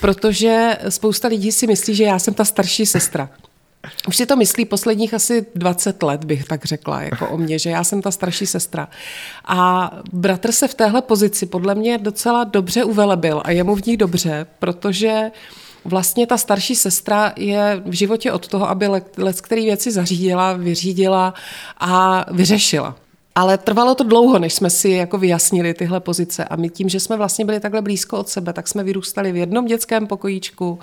protože 0.00 0.78
spousta 0.88 1.28
lidí 1.28 1.52
si 1.52 1.66
myslí, 1.66 1.94
že 1.94 2.04
já 2.04 2.18
jsem 2.18 2.34
ta 2.34 2.44
starší 2.44 2.86
sestra. 2.86 3.30
Už 4.08 4.16
si 4.16 4.26
to 4.26 4.36
myslí 4.36 4.64
posledních 4.64 5.14
asi 5.14 5.46
20 5.54 6.02
let, 6.02 6.24
bych 6.24 6.44
tak 6.44 6.64
řekla, 6.64 7.02
jako 7.02 7.28
o 7.28 7.36
mě, 7.36 7.58
že 7.58 7.70
já 7.70 7.84
jsem 7.84 8.02
ta 8.02 8.10
starší 8.10 8.46
sestra. 8.46 8.88
A 9.44 9.90
bratr 10.12 10.52
se 10.52 10.68
v 10.68 10.74
téhle 10.74 11.02
pozici 11.02 11.46
podle 11.46 11.74
mě 11.74 11.98
docela 11.98 12.44
dobře 12.44 12.84
uvelebil 12.84 13.42
a 13.44 13.50
je 13.50 13.64
mu 13.64 13.76
v 13.76 13.86
ní 13.86 13.96
dobře, 13.96 14.46
protože 14.58 15.30
vlastně 15.86 16.26
ta 16.26 16.38
starší 16.38 16.76
sestra 16.76 17.32
je 17.36 17.82
v 17.84 17.92
životě 17.92 18.32
od 18.32 18.48
toho, 18.48 18.68
aby 18.68 18.86
let, 19.16 19.40
který 19.40 19.64
věci 19.64 19.90
zařídila, 19.90 20.52
vyřídila 20.52 21.34
a 21.78 22.24
vyřešila. 22.32 22.96
Ale 23.34 23.58
trvalo 23.58 23.94
to 23.94 24.04
dlouho, 24.04 24.38
než 24.38 24.54
jsme 24.54 24.70
si 24.70 24.90
jako 24.90 25.18
vyjasnili 25.18 25.74
tyhle 25.74 26.00
pozice. 26.00 26.44
A 26.44 26.56
my 26.56 26.68
tím, 26.68 26.88
že 26.88 27.00
jsme 27.00 27.16
vlastně 27.16 27.44
byli 27.44 27.60
takhle 27.60 27.82
blízko 27.82 28.18
od 28.18 28.28
sebe, 28.28 28.52
tak 28.52 28.68
jsme 28.68 28.84
vyrůstali 28.84 29.32
v 29.32 29.36
jednom 29.36 29.64
dětském 29.64 30.06
pokojíčku, 30.06 30.78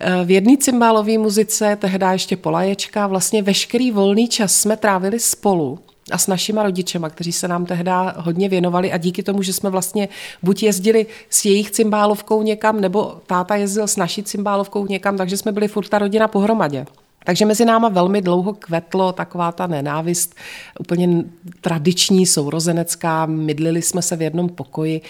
eh, 0.00 0.24
v 0.24 0.30
jedné 0.30 0.56
cymbálové 0.56 1.18
muzice, 1.18 1.76
tehdy 1.76 2.06
ještě 2.12 2.36
polaječka. 2.36 3.06
Vlastně 3.06 3.42
veškerý 3.42 3.90
volný 3.90 4.28
čas 4.28 4.54
jsme 4.54 4.76
trávili 4.76 5.20
spolu 5.20 5.78
a 6.10 6.18
s 6.18 6.26
našima 6.26 6.62
rodičema, 6.62 7.10
kteří 7.10 7.32
se 7.32 7.48
nám 7.48 7.66
tehdy 7.66 7.90
hodně 8.16 8.48
věnovali 8.48 8.92
a 8.92 8.96
díky 8.96 9.22
tomu, 9.22 9.42
že 9.42 9.52
jsme 9.52 9.70
vlastně 9.70 10.08
buď 10.42 10.62
jezdili 10.62 11.06
s 11.30 11.44
jejich 11.44 11.70
cymbálovkou 11.70 12.42
někam, 12.42 12.80
nebo 12.80 13.20
táta 13.26 13.56
jezdil 13.56 13.86
s 13.86 13.96
naší 13.96 14.22
cymbálovkou 14.22 14.86
někam, 14.86 15.16
takže 15.16 15.36
jsme 15.36 15.52
byli 15.52 15.68
furt 15.68 15.88
ta 15.88 15.98
rodina 15.98 16.28
pohromadě. 16.28 16.86
Takže 17.24 17.46
mezi 17.46 17.64
náma 17.64 17.88
velmi 17.88 18.22
dlouho 18.22 18.52
kvetlo 18.52 19.12
taková 19.12 19.52
ta 19.52 19.66
nenávist, 19.66 20.34
úplně 20.80 21.24
tradiční, 21.60 22.26
sourozenecká. 22.26 23.26
Mydlili 23.26 23.82
jsme 23.82 24.02
se 24.02 24.16
v 24.16 24.22
jednom 24.22 24.48
pokoji. 24.48 25.00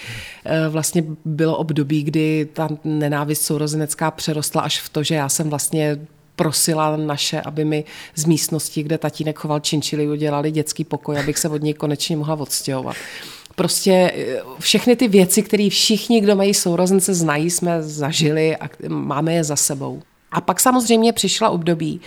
E, 0.45 0.69
vlastně 0.69 1.05
bylo 1.25 1.57
období, 1.57 2.03
kdy 2.03 2.49
ta 2.53 2.69
nenávist 2.85 3.43
sourozenecká 3.43 4.11
přerostla 4.11 4.63
až 4.63 4.81
v 4.81 4.89
to, 4.89 5.03
že 5.03 5.15
já 5.15 5.29
jsem 5.29 5.51
vlastně 5.51 5.99
prosila 6.37 6.97
naše, 6.97 7.40
aby 7.40 7.64
mi 7.64 7.85
z 8.14 8.25
místnosti, 8.25 8.83
kde 8.83 8.99
tatínek 8.99 9.38
choval 9.38 9.61
činčily, 9.61 10.09
udělali 10.09 10.51
dětský 10.51 10.85
pokoj, 10.85 11.19
abych 11.19 11.38
se 11.38 11.49
od 11.49 11.62
něj 11.62 11.75
konečně 11.75 12.16
mohla 12.16 12.35
odstěhovat 12.35 12.97
prostě 13.61 13.93
eh, 13.93 14.43
všechny 14.59 14.97
ty 14.97 15.09
věci, 15.09 15.43
které 15.43 15.69
všichni, 15.71 16.21
kdo 16.21 16.37
mají 16.37 16.55
sourozence, 16.55 17.14
znají, 17.14 17.51
jsme 17.51 17.83
zažili 17.83 18.57
a 18.57 18.69
máme 18.88 19.35
je 19.35 19.45
za 19.45 19.57
sebou. 19.57 20.03
A 20.33 20.40
pak 20.40 20.61
samozřejmě 20.61 21.12
přišla 21.12 21.51
období, 21.51 22.01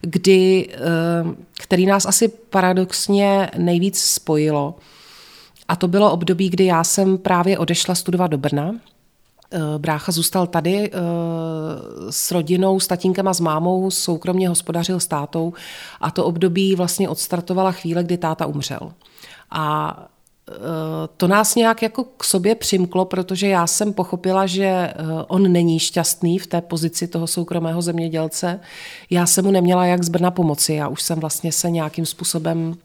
kdy, 0.00 0.68
eh, 0.72 0.78
který 1.60 1.86
nás 1.86 2.06
asi 2.06 2.28
paradoxně 2.28 3.50
nejvíc 3.58 4.02
spojilo. 4.02 4.74
A 5.68 5.76
to 5.76 5.88
bylo 5.88 6.12
období, 6.12 6.50
kdy 6.50 6.64
já 6.64 6.84
jsem 6.84 7.18
právě 7.18 7.58
odešla 7.58 7.94
studovat 7.94 8.26
do 8.26 8.38
Brna 8.38 8.74
brácha 9.78 10.12
zůstal 10.12 10.46
tady 10.46 10.90
eh, 10.92 10.98
s 12.10 12.30
rodinou, 12.30 12.80
s 12.80 12.86
tatínkem 12.86 13.28
a 13.28 13.34
s 13.34 13.40
mámou, 13.40 13.90
soukromně 13.90 14.48
hospodařil 14.48 15.00
s 15.00 15.06
tátou 15.06 15.52
a 16.00 16.10
to 16.10 16.24
období 16.24 16.74
vlastně 16.74 17.08
odstartovala 17.08 17.72
chvíle, 17.72 18.04
kdy 18.04 18.16
táta 18.16 18.46
umřel. 18.46 18.92
A 19.50 19.96
eh, 20.48 20.54
to 21.16 21.28
nás 21.28 21.54
nějak 21.54 21.82
jako 21.82 22.04
k 22.04 22.24
sobě 22.24 22.54
přimklo, 22.54 23.04
protože 23.04 23.48
já 23.48 23.66
jsem 23.66 23.92
pochopila, 23.92 24.46
že 24.46 24.94
on 25.28 25.52
není 25.52 25.78
šťastný 25.78 26.38
v 26.38 26.46
té 26.46 26.60
pozici 26.60 27.08
toho 27.08 27.26
soukromého 27.26 27.82
zemědělce. 27.82 28.60
Já 29.10 29.26
jsem 29.26 29.44
mu 29.44 29.50
neměla 29.50 29.86
jak 29.86 30.02
z 30.02 30.08
Brna 30.08 30.30
pomoci. 30.30 30.74
Já 30.74 30.88
už 30.88 31.02
jsem 31.02 31.20
vlastně 31.20 31.52
se 31.52 31.70
nějakým 31.70 32.06
způsobem 32.06 32.76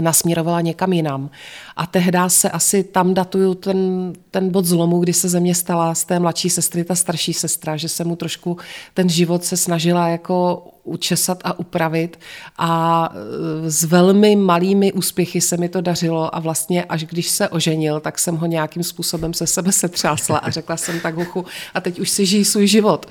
nasměrovala 0.00 0.60
někam 0.60 0.92
jinam. 0.92 1.30
A 1.76 1.86
tehdy 1.86 2.18
se 2.28 2.50
asi 2.50 2.84
tam 2.84 3.14
datuju 3.14 3.54
ten, 3.54 4.12
ten 4.30 4.50
bod 4.50 4.64
zlomu, 4.64 4.98
kdy 4.98 5.12
se 5.12 5.28
ze 5.28 5.40
mě 5.40 5.54
stala 5.54 5.94
z 5.94 6.04
té 6.04 6.18
mladší 6.18 6.50
sestry 6.50 6.84
ta 6.84 6.94
starší 6.94 7.32
sestra, 7.32 7.76
že 7.76 7.88
se 7.88 8.04
mu 8.04 8.16
trošku 8.16 8.56
ten 8.94 9.08
život 9.08 9.44
se 9.44 9.56
snažila 9.56 10.08
jako 10.08 10.66
učesat 10.84 11.38
a 11.44 11.58
upravit 11.58 12.18
a 12.58 13.08
e, 13.66 13.70
s 13.70 13.84
velmi 13.84 14.36
malými 14.36 14.92
úspěchy 14.92 15.40
se 15.40 15.56
mi 15.56 15.68
to 15.68 15.80
dařilo 15.80 16.34
a 16.34 16.40
vlastně 16.40 16.84
až 16.84 17.04
když 17.04 17.28
se 17.28 17.48
oženil, 17.48 18.00
tak 18.00 18.18
jsem 18.18 18.36
ho 18.36 18.46
nějakým 18.46 18.82
způsobem 18.82 19.34
se 19.34 19.46
sebe 19.46 19.72
setřásla 19.72 20.38
a 20.38 20.50
řekla 20.50 20.76
jsem 20.76 21.00
tak 21.00 21.14
huchu 21.14 21.44
a 21.74 21.80
teď 21.80 22.00
už 22.00 22.10
si 22.10 22.26
žijí 22.26 22.44
svůj 22.44 22.66
život. 22.66 23.06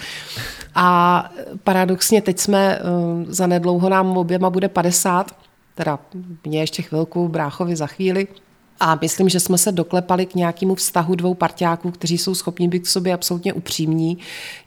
A 0.76 1.30
paradoxně 1.64 2.22
teď 2.22 2.40
jsme, 2.40 2.76
e, 2.76 2.82
za 3.28 3.48
nedlouho 3.48 3.90
nám 3.90 4.18
oběma 4.18 4.50
bude 4.50 4.70
50 4.70 5.49
teda 5.80 6.00
mě 6.46 6.60
ještě 6.60 6.82
chvilku, 6.82 7.28
bráchovi 7.28 7.76
za 7.76 7.88
chvíli, 7.88 8.28
A 8.80 8.98
myslím, 9.02 9.30
že 9.30 9.40
jsme 9.40 9.58
se 9.58 9.72
doklepali 9.72 10.26
k 10.26 10.36
nějakému 10.36 10.76
vztahu 10.76 11.16
dvou 11.16 11.34
partiáků, 11.34 11.92
kteří 11.92 12.18
jsou 12.18 12.36
schopni 12.36 12.68
být 12.68 12.80
k 12.80 12.88
sobě 12.88 13.14
absolutně 13.14 13.54
upřímní, 13.54 14.18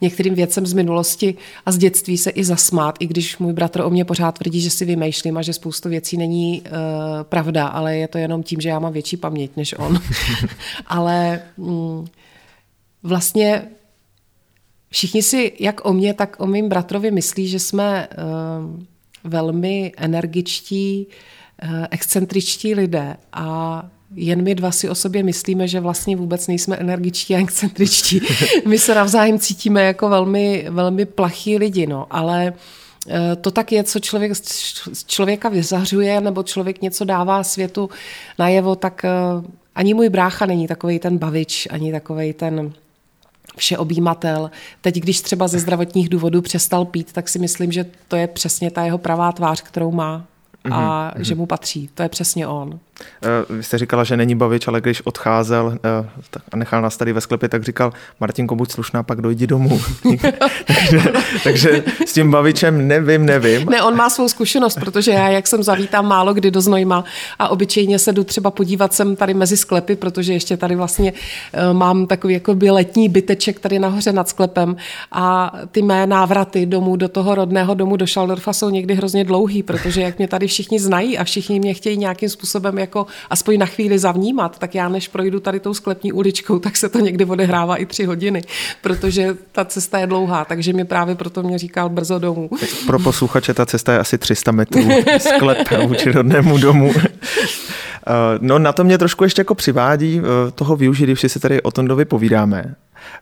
některým 0.00 0.34
věcem 0.34 0.66
z 0.66 0.72
minulosti 0.72 1.34
a 1.66 1.72
z 1.72 1.78
dětství 1.78 2.18
se 2.18 2.30
i 2.30 2.44
zasmát, 2.44 2.96
i 3.00 3.06
když 3.06 3.38
můj 3.38 3.52
bratr 3.52 3.80
o 3.80 3.90
mě 3.90 4.04
pořád 4.04 4.32
tvrdí, 4.38 4.60
že 4.60 4.70
si 4.70 4.84
vymýšlím 4.84 5.36
a 5.36 5.42
že 5.42 5.52
spoustu 5.52 5.88
věcí 5.88 6.16
není 6.16 6.60
uh, 6.60 6.68
pravda, 7.22 7.66
ale 7.66 7.96
je 7.96 8.08
to 8.08 8.18
jenom 8.18 8.42
tím, 8.42 8.60
že 8.60 8.68
já 8.68 8.78
mám 8.78 8.92
větší 8.92 9.16
paměť 9.16 9.50
než 9.56 9.74
on. 9.78 10.00
ale 10.86 11.40
mm, 11.56 12.06
vlastně 13.02 13.64
všichni 14.88 15.22
si, 15.22 15.52
jak 15.60 15.84
o 15.84 15.92
mě, 15.92 16.14
tak 16.14 16.36
o 16.40 16.46
mým 16.46 16.68
bratrovi 16.68 17.10
myslí, 17.10 17.48
že 17.48 17.58
jsme 17.58 18.08
uh, 18.08 18.91
velmi 19.24 19.92
energičtí, 19.96 21.06
uh, 21.64 21.86
excentričtí 21.90 22.74
lidé 22.74 23.16
a 23.32 23.82
jen 24.16 24.42
my 24.42 24.54
dva 24.54 24.70
si 24.70 24.88
o 24.88 24.94
sobě 24.94 25.22
myslíme, 25.22 25.68
že 25.68 25.80
vlastně 25.80 26.16
vůbec 26.16 26.46
nejsme 26.46 26.76
energičtí 26.76 27.34
a 27.34 27.38
excentričtí. 27.38 28.20
My 28.66 28.78
se 28.78 28.94
navzájem 28.94 29.38
cítíme 29.38 29.84
jako 29.84 30.08
velmi, 30.08 30.66
velmi 30.70 31.06
plachí 31.06 31.58
lidi, 31.58 31.86
no, 31.86 32.06
ale 32.10 32.52
eh, 33.08 33.36
to 33.36 33.50
tak 33.50 33.72
je, 33.72 33.84
co 33.84 34.00
člověk, 34.00 34.32
člověka 35.06 35.48
vyzařuje, 35.48 36.20
nebo 36.20 36.42
člověk 36.42 36.82
něco 36.82 37.04
dává 37.04 37.44
světu 37.44 37.90
najevo, 38.38 38.76
tak 38.76 39.04
eh, 39.04 39.10
ani 39.74 39.94
můj 39.94 40.08
brácha 40.08 40.46
není 40.46 40.68
takový 40.68 40.98
ten 40.98 41.18
bavič, 41.18 41.68
ani 41.70 41.92
takový 41.92 42.32
ten 42.32 42.72
všeobjímatel. 43.56 44.50
Teď, 44.80 44.94
když 44.94 45.20
třeba 45.20 45.48
ze 45.48 45.58
zdravotních 45.58 46.08
důvodů 46.08 46.42
přestal 46.42 46.84
pít, 46.84 47.12
tak 47.12 47.28
si 47.28 47.38
myslím, 47.38 47.72
že 47.72 47.86
to 48.08 48.16
je 48.16 48.26
přesně 48.26 48.70
ta 48.70 48.84
jeho 48.84 48.98
pravá 48.98 49.32
tvář, 49.32 49.60
kterou 49.60 49.90
má 49.90 50.24
a 50.70 51.12
mm-hmm. 51.16 51.20
že 51.20 51.34
mu 51.34 51.46
patří. 51.46 51.90
To 51.94 52.02
je 52.02 52.08
přesně 52.08 52.46
on. 52.46 52.78
Eh, 53.22 53.54
vy 53.54 53.62
jste 53.62 53.78
říkala, 53.78 54.04
že 54.04 54.16
není 54.16 54.34
bavič, 54.34 54.68
ale 54.68 54.80
když 54.80 55.00
odcházel 55.00 55.78
eh, 55.84 56.38
a 56.52 56.56
nechal 56.56 56.82
nás 56.82 56.96
tady 56.96 57.12
ve 57.12 57.20
sklepě, 57.20 57.48
tak 57.48 57.62
říkal, 57.62 57.92
Martinko, 58.20 58.56
buď 58.56 58.72
slušná, 58.72 59.02
pak 59.02 59.20
dojdi 59.20 59.46
domů. 59.46 59.80
takže, 60.66 61.12
takže 61.44 61.84
s 62.06 62.12
tím 62.12 62.30
bavičem 62.30 62.88
nevím, 62.88 63.26
nevím. 63.26 63.70
Ne, 63.70 63.82
on 63.82 63.96
má 63.96 64.10
svou 64.10 64.28
zkušenost, 64.28 64.78
protože 64.80 65.10
já, 65.10 65.28
jak 65.28 65.46
jsem 65.46 65.62
zavítám 65.62 66.06
málo 66.06 66.34
kdy 66.34 66.50
do 66.50 66.60
Znojma 66.60 67.04
a 67.38 67.48
obyčejně 67.48 67.98
se 67.98 68.12
jdu 68.12 68.24
třeba 68.24 68.50
podívat 68.50 68.94
sem 68.94 69.16
tady 69.16 69.34
mezi 69.34 69.56
sklepy, 69.56 69.96
protože 69.96 70.32
ještě 70.32 70.56
tady 70.56 70.76
vlastně 70.76 71.12
eh, 71.52 71.72
mám 71.72 72.06
takový 72.06 72.34
jako 72.34 72.54
by 72.54 72.70
letní 72.70 73.08
byteček 73.08 73.60
tady 73.60 73.78
nahoře 73.78 74.12
nad 74.12 74.28
sklepem 74.28 74.76
a 75.12 75.52
ty 75.70 75.82
mé 75.82 76.06
návraty 76.06 76.66
domů 76.66 76.96
do 76.96 77.08
toho 77.08 77.34
rodného 77.34 77.74
domu 77.74 77.96
do 77.96 78.06
Šaldorfa 78.06 78.52
jsou 78.52 78.70
někdy 78.70 78.94
hrozně 78.94 79.24
dlouhý, 79.24 79.62
protože 79.62 80.00
jak 80.00 80.18
mě 80.18 80.28
tady 80.28 80.46
všichni 80.46 80.80
znají 80.80 81.18
a 81.18 81.24
všichni 81.24 81.60
mě 81.60 81.74
chtějí 81.74 81.96
nějakým 81.96 82.28
způsobem 82.28 82.78
jako 82.92 83.06
aspoň 83.30 83.58
na 83.58 83.66
chvíli 83.66 83.98
zavnímat, 83.98 84.58
tak 84.58 84.74
já 84.74 84.88
než 84.88 85.08
projdu 85.08 85.40
tady 85.40 85.60
tou 85.60 85.74
sklepní 85.74 86.12
uličkou, 86.12 86.58
tak 86.58 86.76
se 86.76 86.88
to 86.88 86.98
někdy 86.98 87.24
odehrává 87.24 87.76
i 87.76 87.86
tři 87.86 88.04
hodiny, 88.04 88.42
protože 88.82 89.36
ta 89.52 89.64
cesta 89.64 89.98
je 89.98 90.06
dlouhá, 90.06 90.44
takže 90.44 90.72
mi 90.72 90.84
právě 90.84 91.14
proto 91.14 91.42
mě 91.42 91.58
říkal 91.58 91.88
brzo 91.88 92.18
domů. 92.18 92.50
Pro 92.86 92.98
posluchače 92.98 93.54
ta 93.54 93.66
cesta 93.66 93.92
je 93.92 93.98
asi 93.98 94.18
300 94.18 94.52
metrů 94.52 94.88
sklep 95.18 95.58
vůči 95.86 96.12
rodnému 96.12 96.58
domu. 96.58 96.92
Eh, 98.06 98.38
no 98.40 98.58
na 98.58 98.72
to 98.72 98.84
mě 98.84 98.98
trošku 98.98 99.24
ještě 99.24 99.40
jako 99.40 99.54
přivádí 99.54 100.20
eh, 100.20 100.50
toho 100.50 100.76
využít, 100.76 101.04
když 101.04 101.20
si 101.20 101.40
tady 101.40 101.62
o 101.62 101.70
Tondovi 101.70 102.04
povídáme. 102.04 102.74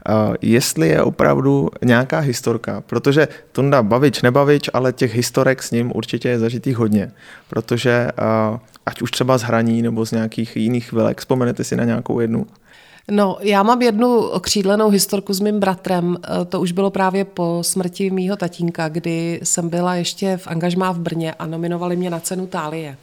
Uh, 0.09 0.35
jestli 0.43 0.89
je 0.89 1.03
opravdu 1.03 1.69
nějaká 1.85 2.19
historka, 2.19 2.81
protože 2.87 3.29
Tonda 3.53 3.83
bavič, 3.83 4.23
nebavič, 4.23 4.71
ale 4.73 4.93
těch 4.93 5.15
historek 5.15 5.63
s 5.63 5.71
ním 5.71 5.93
určitě 5.95 6.29
je 6.29 6.39
zažitých 6.39 6.77
hodně, 6.77 7.11
protože 7.49 8.09
ať 8.87 9.03
už 9.03 9.11
třeba 9.11 9.39
z 9.39 9.43
hraní 9.43 9.83
nebo 9.83 10.07
z 10.07 10.13
nějakých 10.13 10.57
jiných 10.57 10.93
velek, 10.93 11.21
vzpomenete 11.21 11.65
si 11.65 11.77
na 11.77 11.85
nějakou 11.85 12.21
jednu? 12.21 12.47
No, 13.11 13.39
já 13.41 13.63
mám 13.63 13.83
jednu 13.83 14.17
okřídlenou 14.17 14.89
historku 14.89 15.33
s 15.33 15.41
mým 15.41 15.61
bratrem. 15.61 16.17
To 16.49 16.61
už 16.61 16.73
bylo 16.73 16.91
právě 16.91 17.25
po 17.25 17.59
smrti 17.63 18.11
mýho 18.11 18.37
tatínka, 18.37 18.89
kdy 18.89 19.41
jsem 19.43 19.69
byla 19.69 19.95
ještě 19.95 20.37
v 20.37 20.47
angažmá 20.47 20.93
v 20.93 20.99
Brně 20.99 21.35
a 21.35 21.47
nominovali 21.47 21.97
mě 21.97 22.11
na 22.11 22.21
cenu 22.21 22.47
Tálie. 22.47 22.97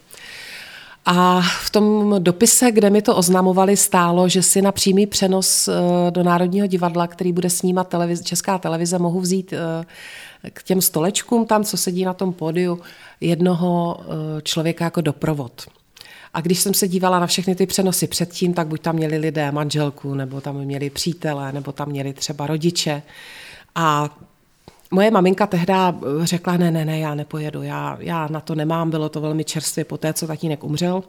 A 1.10 1.40
v 1.40 1.70
tom 1.70 2.14
dopise, 2.18 2.72
kde 2.72 2.90
mi 2.90 3.02
to 3.02 3.16
oznamovali, 3.16 3.76
stálo, 3.76 4.28
že 4.28 4.42
si 4.42 4.62
na 4.62 4.72
přímý 4.72 5.06
přenos 5.06 5.68
eh, 5.68 5.72
do 6.10 6.22
Národního 6.22 6.66
divadla, 6.66 7.06
který 7.06 7.32
bude 7.32 7.50
snímat 7.50 7.88
televize, 7.88 8.24
Česká 8.24 8.58
televize, 8.58 8.98
mohu 8.98 9.20
vzít 9.20 9.52
eh, 9.52 10.50
k 10.50 10.62
těm 10.62 10.80
stolečkům 10.80 11.46
tam, 11.46 11.64
co 11.64 11.76
sedí 11.76 12.04
na 12.04 12.14
tom 12.14 12.32
pódiu, 12.32 12.80
jednoho 13.20 14.00
eh, 14.00 14.42
člověka 14.42 14.84
jako 14.84 15.00
doprovod. 15.00 15.66
A 16.34 16.40
když 16.40 16.58
jsem 16.60 16.74
se 16.74 16.88
dívala 16.88 17.20
na 17.20 17.26
všechny 17.26 17.54
ty 17.54 17.66
přenosy 17.66 18.06
předtím, 18.06 18.54
tak 18.54 18.66
buď 18.66 18.80
tam 18.80 18.96
měli 18.96 19.18
lidé 19.18 19.52
manželku, 19.52 20.14
nebo 20.14 20.40
tam 20.40 20.56
měli 20.56 20.90
přítele, 20.90 21.52
nebo 21.52 21.72
tam 21.72 21.88
měli 21.88 22.12
třeba 22.12 22.46
rodiče. 22.46 23.02
A 23.74 24.16
Moje 24.90 25.10
maminka 25.10 25.46
tehdy 25.46 25.72
eh, 25.72 26.26
řekla, 26.26 26.56
ne, 26.56 26.70
ne, 26.70 26.84
ne, 26.84 26.98
já 26.98 27.14
nepojedu, 27.14 27.62
já, 27.62 27.96
já 28.00 28.28
na 28.28 28.40
to 28.40 28.54
nemám, 28.54 28.90
bylo 28.90 29.08
to 29.08 29.20
velmi 29.20 29.44
čerstvě 29.44 29.84
po 29.84 29.98
té, 29.98 30.12
co 30.12 30.26
tatínek 30.26 30.64
umřel. 30.64 31.02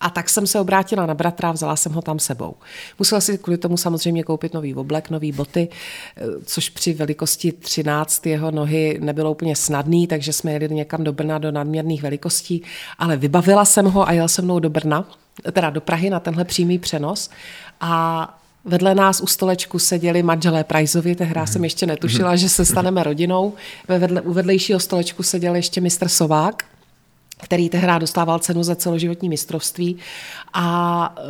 A 0.00 0.10
tak 0.10 0.28
jsem 0.28 0.46
se 0.46 0.60
obrátila 0.60 1.06
na 1.06 1.14
bratra 1.14 1.52
vzala 1.52 1.76
jsem 1.76 1.92
ho 1.92 2.02
tam 2.02 2.18
sebou. 2.18 2.54
Musela 2.98 3.20
si 3.20 3.38
kvůli 3.38 3.58
tomu 3.58 3.76
samozřejmě 3.76 4.22
koupit 4.22 4.54
nový 4.54 4.74
oblek, 4.74 5.10
nový 5.10 5.32
boty, 5.32 5.68
eh, 6.16 6.22
což 6.44 6.68
při 6.68 6.92
velikosti 6.94 7.52
13 7.52 8.26
jeho 8.26 8.50
nohy 8.50 8.98
nebylo 9.02 9.30
úplně 9.30 9.56
snadný, 9.56 10.06
takže 10.06 10.32
jsme 10.32 10.52
jeli 10.52 10.74
někam 10.74 11.04
do 11.04 11.12
Brna 11.12 11.38
do 11.38 11.52
nadměrných 11.52 12.02
velikostí, 12.02 12.62
ale 12.98 13.16
vybavila 13.16 13.64
jsem 13.64 13.86
ho 13.86 14.08
a 14.08 14.12
jel 14.12 14.28
se 14.28 14.42
mnou 14.42 14.58
do 14.58 14.70
Brna, 14.70 15.08
teda 15.52 15.70
do 15.70 15.80
Prahy 15.80 16.10
na 16.10 16.20
tenhle 16.20 16.44
přímý 16.44 16.78
přenos 16.78 17.30
a 17.80 18.38
Vedle 18.66 18.94
nás 18.94 19.20
u 19.20 19.26
stolečku 19.26 19.78
seděli 19.78 20.22
manželé 20.22 20.64
Prajzovi, 20.64 21.14
tehdy 21.14 21.40
jsem 21.44 21.64
ještě 21.64 21.86
netušila, 21.86 22.36
že 22.36 22.48
se 22.48 22.64
staneme 22.64 23.02
rodinou. 23.02 23.52
Ve 23.88 23.98
vedle, 23.98 24.20
u 24.20 24.32
vedlejšího 24.32 24.80
stolečku 24.80 25.22
seděl 25.22 25.54
ještě 25.54 25.80
mistr 25.80 26.08
Sovák, 26.08 26.64
který 27.42 27.68
tehdy 27.68 27.92
dostával 27.98 28.38
cenu 28.38 28.62
za 28.62 28.76
celoživotní 28.76 29.28
mistrovství. 29.28 29.96
A 30.52 31.14
e, 31.18 31.22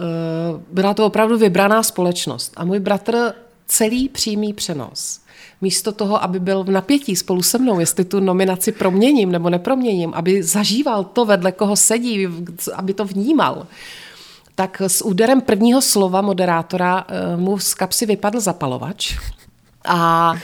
byla 0.72 0.94
to 0.94 1.06
opravdu 1.06 1.38
vybraná 1.38 1.82
společnost. 1.82 2.52
A 2.56 2.64
můj 2.64 2.80
bratr 2.80 3.32
celý 3.66 4.08
přímý 4.08 4.52
přenos 4.52 5.20
místo 5.60 5.92
toho, 5.92 6.22
aby 6.22 6.40
byl 6.40 6.64
v 6.64 6.70
napětí 6.70 7.16
spolu 7.16 7.42
se 7.42 7.58
mnou, 7.58 7.80
jestli 7.80 8.04
tu 8.04 8.20
nominaci 8.20 8.72
proměním 8.72 9.32
nebo 9.32 9.50
neproměním, 9.50 10.14
aby 10.14 10.42
zažíval 10.42 11.04
to, 11.04 11.24
vedle 11.24 11.52
koho 11.52 11.76
sedí, 11.76 12.28
aby 12.74 12.94
to 12.94 13.04
vnímal, 13.04 13.66
tak 14.56 14.80
s 14.80 15.04
úderem 15.04 15.40
prvního 15.40 15.82
slova 15.82 16.20
moderátora 16.20 17.04
eh, 17.08 17.36
mu 17.36 17.58
z 17.58 17.74
kapsy 17.74 18.06
vypadl 18.06 18.40
zapalovač 18.40 19.18
a 19.84 20.34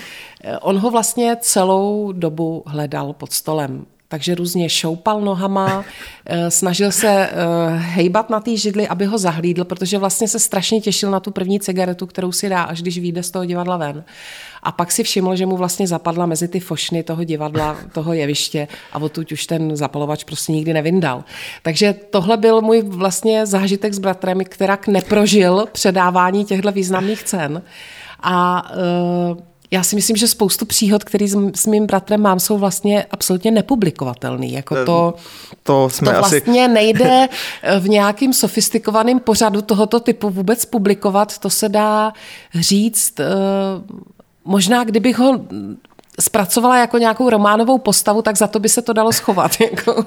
eh, 0.44 0.58
on 0.58 0.78
ho 0.78 0.90
vlastně 0.90 1.36
celou 1.40 2.12
dobu 2.12 2.62
hledal 2.66 3.12
pod 3.12 3.32
stolem 3.32 3.86
takže 4.12 4.34
různě 4.34 4.68
šoupal 4.68 5.20
nohama, 5.20 5.84
eh, 6.26 6.50
snažil 6.50 6.92
se 6.92 7.30
hejbat 7.76 8.30
na 8.30 8.40
té 8.40 8.56
židli, 8.56 8.88
aby 8.88 9.04
ho 9.04 9.18
zahlídl, 9.18 9.64
protože 9.64 9.98
vlastně 9.98 10.28
se 10.28 10.38
strašně 10.38 10.80
těšil 10.80 11.10
na 11.10 11.20
tu 11.20 11.30
první 11.30 11.60
cigaretu, 11.60 12.06
kterou 12.06 12.32
si 12.32 12.48
dá, 12.48 12.62
až 12.62 12.82
když 12.82 12.98
vyjde 12.98 13.22
z 13.22 13.30
toho 13.30 13.44
divadla 13.44 13.76
ven. 13.76 14.04
A 14.62 14.72
pak 14.72 14.92
si 14.92 15.02
všiml, 15.02 15.36
že 15.36 15.46
mu 15.46 15.56
vlastně 15.56 15.86
zapadla 15.86 16.26
mezi 16.26 16.48
ty 16.48 16.60
fošny 16.60 17.02
toho 17.02 17.24
divadla, 17.24 17.76
toho 17.92 18.12
jeviště 18.12 18.68
a 18.92 18.98
odtud 18.98 19.32
už 19.32 19.46
ten 19.46 19.76
zapalovač 19.76 20.24
prostě 20.24 20.52
nikdy 20.52 20.72
nevyndal. 20.72 21.24
Takže 21.62 21.94
tohle 22.10 22.36
byl 22.36 22.60
můj 22.60 22.82
vlastně 22.82 23.46
zážitek 23.46 23.94
s 23.94 23.98
bratrem, 23.98 24.40
která 24.44 24.78
neprožil 24.86 25.66
předávání 25.72 26.44
těchto 26.44 26.72
významných 26.72 27.22
cen. 27.22 27.62
A 28.22 28.64
uh, 29.30 29.51
já 29.72 29.82
si 29.82 29.96
myslím, 29.96 30.16
že 30.16 30.28
spoustu 30.28 30.64
příhod, 30.66 31.04
který 31.04 31.28
s, 31.28 31.36
s 31.54 31.66
mým 31.66 31.86
bratrem 31.86 32.20
mám, 32.20 32.40
jsou 32.40 32.58
vlastně 32.58 33.06
absolutně 33.10 33.50
nepublikovatelný. 33.50 34.52
Jako 34.52 34.84
to, 34.84 35.14
to, 35.62 35.90
jsme 35.90 36.12
to 36.12 36.18
vlastně 36.18 36.64
asi... 36.64 36.72
nejde 36.72 37.28
v 37.80 37.88
nějakým 37.88 38.32
sofistikovaném 38.32 39.20
pořadu 39.20 39.62
tohoto 39.62 40.00
typu 40.00 40.30
vůbec 40.30 40.64
publikovat. 40.64 41.38
To 41.38 41.50
se 41.50 41.68
dá 41.68 42.12
říct 42.54 43.20
uh, 43.20 43.26
Možná, 44.44 44.84
kdybych 44.84 45.18
ho 45.18 45.40
zpracovala 46.20 46.78
jako 46.78 46.98
nějakou 46.98 47.30
románovou 47.30 47.78
postavu, 47.78 48.22
tak 48.22 48.36
za 48.36 48.46
to 48.46 48.58
by 48.58 48.68
se 48.68 48.82
to 48.82 48.92
dalo 48.92 49.12
schovat. 49.12 49.52
Jako. 49.60 50.04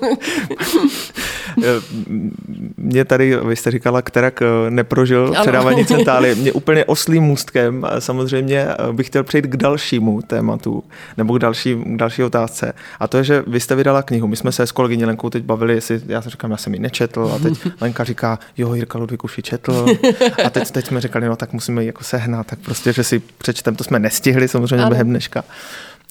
Mě 2.78 3.06
tady, 3.06 3.38
vy 3.38 3.56
jste 3.56 3.72
říkala, 3.72 4.02
Kterak 4.02 4.42
eh, 4.42 4.46
neprožil 4.70 5.32
ano. 5.36 5.42
předávání 5.42 5.86
centály. 5.86 6.36
Mě 6.36 6.52
úplně 6.52 6.86
oslým 6.86 7.24
můstkem 7.24 7.86
samozřejmě 8.00 8.68
eh, 8.68 8.94
bych 8.94 9.08
chtěl 9.08 9.24
přejít 9.24 9.46
k 9.46 9.58
dalšímu 9.58 10.22
tématu, 10.22 10.84
nebo 11.18 11.34
k 11.34 11.40
další, 11.40 11.76
k 11.76 11.98
další 11.98 12.24
otázce. 12.24 12.74
A 13.00 13.08
to 13.08 13.18
je, 13.18 13.24
že 13.24 13.44
vy 13.48 13.60
jste 13.60 13.76
vydala 13.76 14.02
knihu. 14.04 14.28
My 14.28 14.36
jsme 14.36 14.52
se 14.52 14.68
s 14.68 14.72
kolegyní 14.72 15.06
Lenkou 15.06 15.30
teď 15.30 15.44
bavili, 15.44 15.74
jestli, 15.74 16.02
já 16.08 16.22
jsem 16.22 16.32
říkám, 16.32 16.52
já 16.52 16.58
jsem 16.58 16.74
ji 16.74 16.80
nečetl 16.80 17.32
a 17.36 17.40
teď 17.40 17.54
Lenka 17.82 18.04
říká, 18.04 18.40
jo, 18.58 18.74
Jirka 18.74 18.98
Ludvík 18.98 19.24
už 19.24 19.38
ji 19.38 19.44
četl. 19.44 19.86
A 20.46 20.50
teď, 20.50 20.72
teď 20.72 20.88
jsme 20.88 21.02
říkali, 21.02 21.28
no 21.28 21.36
tak 21.36 21.54
musíme 21.54 21.82
ji 21.84 21.88
jako 21.88 22.04
sehnat, 22.04 22.48
tak 22.48 22.60
prostě, 22.60 22.94
že 22.94 23.04
si 23.04 23.22
přečtem, 23.38 23.76
to 23.76 23.84
jsme 23.84 24.00
nestihli 24.00 24.48
samozřejmě 24.48 24.84
ano. 24.84 24.90
během 24.90 25.10
dneška. 25.10 25.44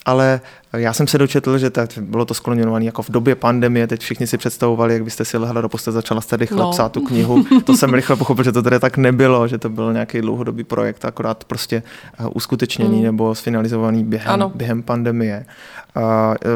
Ale 0.05 0.40
já 0.73 0.93
jsem 0.93 1.07
se 1.07 1.19
dočetl, 1.19 1.59
že 1.59 1.71
tak 1.71 1.90
bylo 1.99 2.25
to 2.25 2.35
skloněnované 2.35 2.85
jako 2.85 3.03
v 3.03 3.11
době 3.11 3.35
pandemie, 3.35 3.87
teď 3.87 4.01
všichni 4.01 4.27
si 4.27 4.38
představovali, 4.38 4.95
jak 4.95 5.05
byste 5.05 5.25
si 5.25 5.38
lehla 5.38 5.61
do 5.61 5.69
postele, 5.69 5.95
začala 5.95 6.21
jste 6.21 6.37
rychle 6.37 6.62
no. 6.62 6.71
psát 6.71 6.93
tu 6.93 7.01
knihu. 7.01 7.45
To 7.64 7.77
jsem 7.77 7.95
rychle 7.95 8.17
pochopil, 8.17 8.45
že 8.45 8.53
to 8.53 8.62
tady 8.62 8.81
tak 8.81 8.97
nebylo, 8.97 9.49
že 9.49 9.59
to 9.59 9.69
byl 9.69 9.93
nějaký 9.93 10.21
dlouhodobý 10.21 10.64
projekt, 10.64 11.05
akorát 11.05 11.45
prostě 11.45 11.83
eh, 12.19 12.27
uskutečněný 12.35 12.97
mm. 12.97 13.03
nebo 13.03 13.35
sfinalizovaný 13.35 14.05
během, 14.05 14.53
během 14.55 14.83
pandemie. 14.83 15.47
A, 15.95 16.35
eh, 16.45 16.49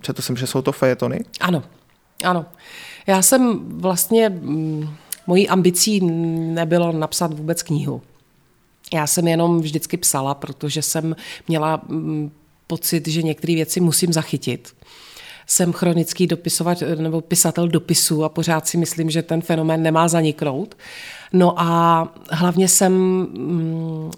četl 0.00 0.22
jsem, 0.22 0.36
že 0.36 0.46
jsou 0.46 0.62
to 0.62 0.72
fejetony? 0.72 1.20
Ano, 1.40 1.62
ano. 2.24 2.46
Já 3.06 3.22
jsem 3.22 3.60
vlastně, 3.80 4.28
mm, 4.28 4.88
mojí 5.26 5.48
ambicí 5.48 6.00
nebylo 6.54 6.92
napsat 6.92 7.32
vůbec 7.34 7.62
knihu. 7.62 8.02
Já 8.94 9.06
jsem 9.06 9.28
jenom 9.28 9.60
vždycky 9.60 9.96
psala, 9.96 10.34
protože 10.34 10.82
jsem 10.82 11.16
měla 11.48 11.82
mm, 11.88 12.30
pocit, 12.66 13.08
že 13.08 13.22
některé 13.22 13.54
věci 13.54 13.80
musím 13.80 14.12
zachytit. 14.12 14.74
Jsem 15.46 15.72
chronický 15.72 16.26
dopisovat, 16.26 16.82
nebo 16.96 17.20
pisatel 17.20 17.68
dopisů 17.68 18.24
a 18.24 18.28
pořád 18.28 18.68
si 18.68 18.76
myslím, 18.76 19.10
že 19.10 19.22
ten 19.22 19.42
fenomén 19.42 19.82
nemá 19.82 20.08
zaniknout. 20.08 20.76
No 21.32 21.60
a 21.60 22.08
hlavně 22.30 22.68
jsem 22.68 22.92
mm, 22.92 24.10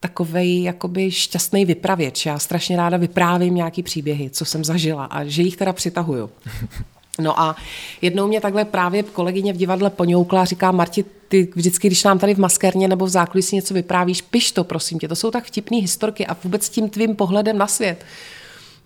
takovej 0.00 0.62
jakoby 0.62 1.10
šťastný 1.10 1.64
vypravěč. 1.64 2.26
Já 2.26 2.38
strašně 2.38 2.76
ráda 2.76 2.96
vyprávím 2.96 3.54
nějaký 3.54 3.82
příběhy, 3.82 4.30
co 4.30 4.44
jsem 4.44 4.64
zažila 4.64 5.04
a 5.04 5.24
že 5.24 5.42
jich 5.42 5.56
teda 5.56 5.72
přitahuju. 5.72 6.30
No 7.18 7.40
a 7.40 7.56
jednou 8.02 8.26
mě 8.26 8.40
takhle 8.40 8.64
právě 8.64 9.02
kolegyně 9.02 9.52
v 9.52 9.56
divadle 9.56 9.90
poňoukla 9.90 10.42
a 10.42 10.44
říká, 10.44 10.72
Marti, 10.72 11.04
ty 11.28 11.48
vždycky, 11.54 11.88
když 11.88 12.04
nám 12.04 12.18
tady 12.18 12.34
v 12.34 12.38
maskérně 12.38 12.88
nebo 12.88 13.04
v 13.04 13.08
zákulisí 13.08 13.56
něco 13.56 13.74
vyprávíš, 13.74 14.22
piš 14.22 14.52
to, 14.52 14.64
prosím 14.64 14.98
tě, 14.98 15.08
to 15.08 15.16
jsou 15.16 15.30
tak 15.30 15.44
vtipné 15.44 15.76
historky 15.76 16.26
a 16.26 16.36
vůbec 16.44 16.68
tím 16.68 16.88
tvým 16.88 17.16
pohledem 17.16 17.58
na 17.58 17.66
svět. 17.66 18.04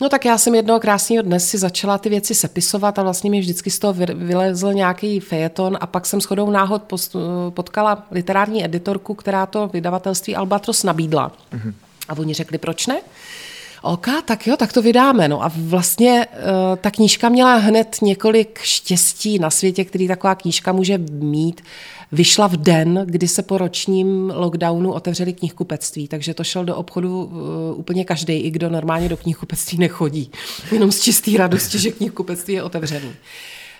No 0.00 0.08
tak 0.08 0.24
já 0.24 0.38
jsem 0.38 0.54
jednoho 0.54 0.80
krásného 0.80 1.22
dnes 1.22 1.48
si 1.48 1.58
začala 1.58 1.98
ty 1.98 2.08
věci 2.08 2.34
sepisovat 2.34 2.98
a 2.98 3.02
vlastně 3.02 3.30
mi 3.30 3.40
vždycky 3.40 3.70
z 3.70 3.78
toho 3.78 3.92
vylezl 4.14 4.72
nějaký 4.72 5.20
fejeton 5.20 5.78
a 5.80 5.86
pak 5.86 6.06
jsem 6.06 6.20
shodou 6.20 6.50
náhod 6.50 6.82
potkala 7.50 8.06
literární 8.10 8.64
editorku, 8.64 9.14
která 9.14 9.46
to 9.46 9.68
vydavatelství 9.68 10.36
Albatros 10.36 10.82
nabídla. 10.82 11.32
Mm-hmm. 11.52 11.74
A 12.08 12.18
oni 12.18 12.34
řekli, 12.34 12.58
proč 12.58 12.86
ne? 12.86 13.00
OK, 13.82 14.06
tak 14.24 14.46
jo, 14.46 14.56
tak 14.56 14.72
to 14.72 14.82
vydáme. 14.82 15.28
No 15.28 15.44
a 15.44 15.52
vlastně 15.56 16.26
uh, 16.26 16.76
ta 16.76 16.90
knížka 16.90 17.28
měla 17.28 17.54
hned 17.54 17.96
několik 18.02 18.58
štěstí 18.62 19.38
na 19.38 19.50
světě, 19.50 19.84
který 19.84 20.08
taková 20.08 20.34
knížka 20.34 20.72
může 20.72 20.98
mít. 21.10 21.60
Vyšla 22.12 22.46
v 22.46 22.56
den, 22.56 23.02
kdy 23.06 23.28
se 23.28 23.42
po 23.42 23.58
ročním 23.58 24.32
lockdownu 24.36 24.92
otevřeli 24.92 25.32
knihkupectví, 25.32 26.08
takže 26.08 26.34
to 26.34 26.44
šel 26.44 26.64
do 26.64 26.76
obchodu 26.76 27.24
uh, 27.24 27.78
úplně 27.78 28.04
každý, 28.04 28.32
i 28.32 28.50
kdo 28.50 28.70
normálně 28.70 29.08
do 29.08 29.16
knihkupectví 29.16 29.78
nechodí. 29.78 30.30
Jenom 30.72 30.92
z 30.92 31.00
čistý 31.00 31.36
radosti, 31.36 31.78
že 31.78 31.90
knihkupectví 31.90 32.54
je 32.54 32.62
otevřený. 32.62 33.10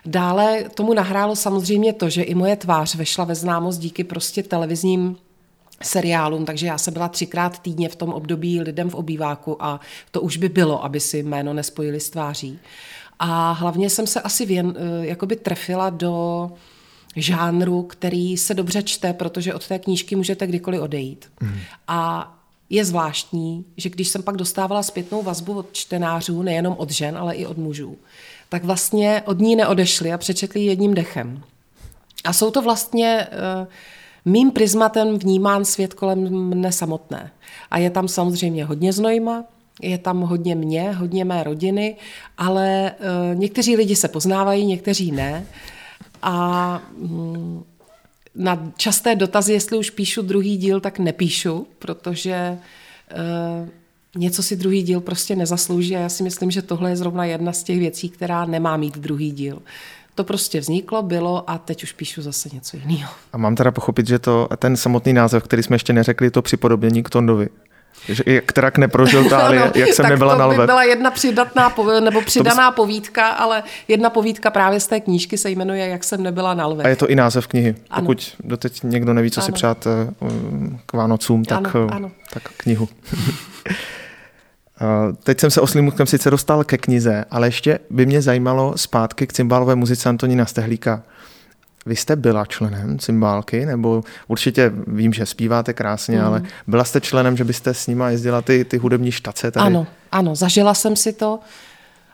Dále 0.07 0.65
tomu 0.75 0.95
nahrálo 0.95 1.37
samozřejmě 1.37 1.93
to, 1.93 2.11
že 2.11 2.23
i 2.23 2.35
moje 2.35 2.57
tvář 2.57 2.95
vešla 2.95 3.25
ve 3.25 3.35
známost 3.35 3.79
díky 3.79 4.05
prostě 4.05 4.43
televizním 4.43 5.17
seriálům, 5.83 6.45
takže 6.45 6.67
já 6.67 6.79
jsem 6.79 6.95
byla 6.95 7.09
třikrát 7.09 7.59
týdně 7.59 7.89
v 7.89 7.97
tom 7.97 8.13
období 8.13 8.61
lidem 8.61 8.91
v 8.91 8.95
obýváku 8.95 9.65
a 9.65 9.81
to 10.11 10.21
už 10.21 10.37
by 10.37 10.49
bylo, 10.49 10.85
aby 10.85 11.01
si 11.01 11.23
jméno 11.23 11.55
nespojili 11.55 12.01
s 12.01 12.11
tváří. 12.11 12.59
A 13.19 13.53
hlavně 13.53 13.91
jsem 13.91 14.07
se 14.07 14.21
asi 14.21 14.47
věn, 14.47 14.75
eh, 14.77 15.07
jakoby 15.07 15.37
trefila 15.37 15.91
do 15.91 16.51
žánru, 17.17 17.83
který 17.83 18.37
se 18.37 18.55
dobře 18.55 18.83
čte, 18.83 19.13
protože 19.13 19.55
od 19.55 19.69
té 19.69 19.79
knížky 19.79 20.17
můžete 20.17 20.47
kdykoliv 20.47 20.81
odejít. 20.81 21.29
Mm. 21.41 21.59
A 21.89 22.33
je 22.71 22.85
zvláštní, 22.85 23.65
že 23.77 23.91
když 23.91 24.09
jsem 24.09 24.23
pak 24.23 24.37
dostávala 24.37 24.83
zpětnou 24.83 25.23
vazbu 25.23 25.59
od 25.59 25.73
čtenářů, 25.73 26.43
nejenom 26.43 26.75
od 26.79 26.91
žen, 26.91 27.17
ale 27.17 27.35
i 27.35 27.47
od 27.47 27.59
mužů, 27.59 27.97
tak 28.49 28.65
vlastně 28.65 29.23
od 29.27 29.39
ní 29.39 29.57
neodešli 29.57 30.13
a 30.13 30.19
přečetli 30.19 30.61
jedním 30.61 30.95
dechem. 30.95 31.43
A 32.25 32.33
jsou 32.33 32.51
to 32.51 32.63
vlastně 32.63 33.27
uh, 33.33 33.67
mým 34.25 34.51
prismatem 34.51 35.19
vnímán 35.19 35.65
svět 35.65 35.95
kolem 35.95 36.19
mne 36.49 36.73
samotné. 36.73 37.31
A 37.71 37.79
je 37.79 37.91
tam 37.91 38.09
samozřejmě 38.09 38.65
hodně 38.65 38.93
znojma, 38.93 39.45
je 39.83 39.99
tam 39.99 40.21
hodně 40.21 40.55
mě, 40.55 40.93
hodně 40.93 41.25
mé 41.25 41.45
rodiny, 41.45 41.97
ale 42.39 42.93
uh, 42.93 43.39
někteří 43.39 43.77
lidi 43.77 43.97
se 43.97 44.09
poznávají, 44.09 44.67
někteří 44.67 45.13
ne. 45.13 45.47
A 46.23 46.83
um, 46.99 47.65
na 48.35 48.73
časté 48.77 49.15
dotazy, 49.15 49.53
jestli 49.53 49.79
už 49.79 49.91
píšu 49.91 50.23
druhý 50.23 50.57
díl, 50.57 50.81
tak 50.81 50.99
nepíšu, 50.99 51.67
protože 51.79 52.59
uh, 53.13 53.69
něco 54.17 54.43
si 54.43 54.57
druhý 54.57 54.83
díl 54.83 55.01
prostě 55.01 55.37
nezaslouží 55.37 55.97
a 55.97 56.01
já 56.01 56.09
si 56.09 56.23
myslím, 56.23 56.51
že 56.51 56.63
tohle 56.63 56.91
je 56.91 56.97
zrovna 56.97 57.25
jedna 57.25 57.53
z 57.53 57.63
těch 57.63 57.79
věcí, 57.79 58.09
která 58.09 58.45
nemá 58.45 58.77
mít 58.77 58.99
druhý 58.99 59.31
díl. 59.31 59.63
To 60.15 60.25
prostě 60.25 60.61
vzniklo, 60.61 61.03
bylo 61.03 61.51
a 61.51 61.59
teď 61.59 61.83
už 61.83 61.93
píšu 61.93 62.23
zase 62.23 62.49
něco 62.53 62.77
jiného. 62.77 63.13
A 63.33 63.39
mám 63.39 63.55
teda 63.55 63.71
pochopit, 63.71 64.07
že 64.07 64.19
to 64.19 64.49
ten 64.57 64.77
samotný 64.77 65.13
název, 65.13 65.43
který 65.43 65.63
jsme 65.63 65.75
ještě 65.75 65.93
neřekli, 65.93 66.31
to 66.31 66.43
připodobnění 66.43 67.03
k 67.03 67.11
Tondovi. 67.11 67.49
Jak 68.27 68.53
trak 68.53 68.79
neprožil 68.79 69.29
táli, 69.29 69.59
no, 69.59 69.71
jak 69.75 69.89
jsem 69.89 70.09
nebyla 70.09 70.37
na 70.37 70.47
lve. 70.47 70.59
by 70.59 70.67
byla 70.67 70.83
jedna 70.83 71.11
přidatná 71.11 71.75
nebo 72.01 72.23
přidaná 72.23 72.71
to... 72.71 72.77
povídka, 72.77 73.29
ale 73.29 73.63
jedna 73.89 74.11
povídka 74.11 74.51
právě 74.51 74.81
z 74.81 74.87
té 74.87 75.01
knížky 75.01 75.39
se 75.39 75.51
jmenuje 75.51 75.89
Jak 75.89 76.05
jsem 76.05 76.23
nebyla 76.23 76.55
na 76.55 76.67
lve. 76.67 76.85
A 76.85 76.89
je 76.89 76.97
to 76.97 77.09
i 77.09 77.15
název 77.15 77.47
knihy. 77.47 77.75
Ano. 77.91 78.03
Pokud 78.03 78.35
doteď 78.45 78.83
někdo 78.83 79.15
neví, 79.15 79.31
co 79.31 79.41
ano. 79.41 79.47
si 79.47 79.53
přát 79.53 79.87
eh, 79.87 80.15
k 80.87 80.93
Vánocům, 80.93 81.45
tak, 81.45 81.77
ano, 81.77 81.89
eh, 81.91 81.95
ano. 81.95 82.11
tak 82.33 82.43
knihu. 82.57 82.89
Teď 85.23 85.41
jsem 85.41 85.51
se 85.51 85.61
oslým 85.61 85.93
sice 86.05 86.31
dostal 86.31 86.65
ke 86.65 86.79
knize, 86.79 87.25
ale 87.31 87.47
ještě 87.47 87.79
by 87.91 88.07
mě 88.07 88.23
zajímalo 88.23 88.73
zpátky 88.77 89.27
k 89.27 89.33
cymbálové 89.33 89.75
muzice 89.75 90.09
Antonína 90.09 90.47
Stehlíka. 90.47 91.03
Vy 91.87 91.97
jste 91.97 92.17
byla 92.17 92.45
členem 92.45 92.99
cymbálky, 92.99 93.67
nebo 93.67 94.05
určitě 94.29 94.73
vím, 94.87 95.13
že 95.13 95.27
zpíváte 95.27 95.73
krásně, 95.73 96.19
mm. 96.19 96.25
ale 96.25 96.43
byla 96.67 96.85
jste 96.85 97.01
členem, 97.01 97.37
že 97.37 97.45
byste 97.45 97.75
s 97.75 97.87
nima 97.87 98.11
jezdila 98.11 98.43
ty, 98.43 98.65
ty 98.65 98.79
hudební 98.79 99.13
štace 99.13 99.51
tady? 99.51 99.67
Ano, 99.67 99.87
ano, 100.13 100.35
zažila 100.35 100.75
jsem 100.75 100.97
si 100.97 101.13
to 101.13 101.41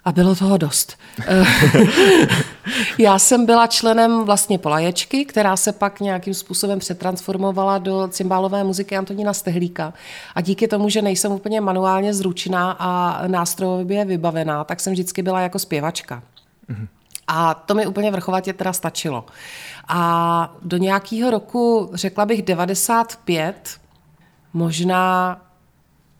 a 0.09 0.13
bylo 0.13 0.35
toho 0.35 0.59
dost. 0.59 0.99
Já 2.99 3.19
jsem 3.19 3.47
byla 3.47 3.67
členem 3.67 4.25
vlastně 4.25 4.59
Polaječky, 4.59 5.25
která 5.25 5.57
se 5.57 5.73
pak 5.73 6.01
nějakým 6.01 6.35
způsobem 6.35 6.79
přetransformovala 6.79 7.79
do 7.79 8.09
cymbálové 8.09 8.65
muziky 8.65 8.97
Antonína 8.97 9.35
Stehlíka. 9.35 9.93
A 10.35 10.41
díky 10.41 10.69
tomu, 10.69 10.89
že 10.89 11.03
nejsem 11.03 11.33
úplně 11.33 11.61
manuálně 11.61 12.15
zručná 12.15 12.71
a 12.79 13.23
nástrojově 13.27 14.05
vybavená, 14.05 14.65
tak 14.65 14.81
jsem 14.81 14.93
vždycky 14.93 15.23
byla 15.23 15.41
jako 15.41 15.59
zpěvačka. 15.59 16.23
A 17.27 17.55
to 17.55 17.75
mi 17.75 17.87
úplně 17.87 18.11
vrchovatě 18.11 18.53
teda 18.53 18.73
stačilo. 18.73 19.27
A 19.89 20.55
do 20.63 20.77
nějakého 20.77 21.31
roku, 21.31 21.91
řekla 21.95 22.27
bych 22.27 22.43
95, 22.43 23.71
možná 24.53 25.37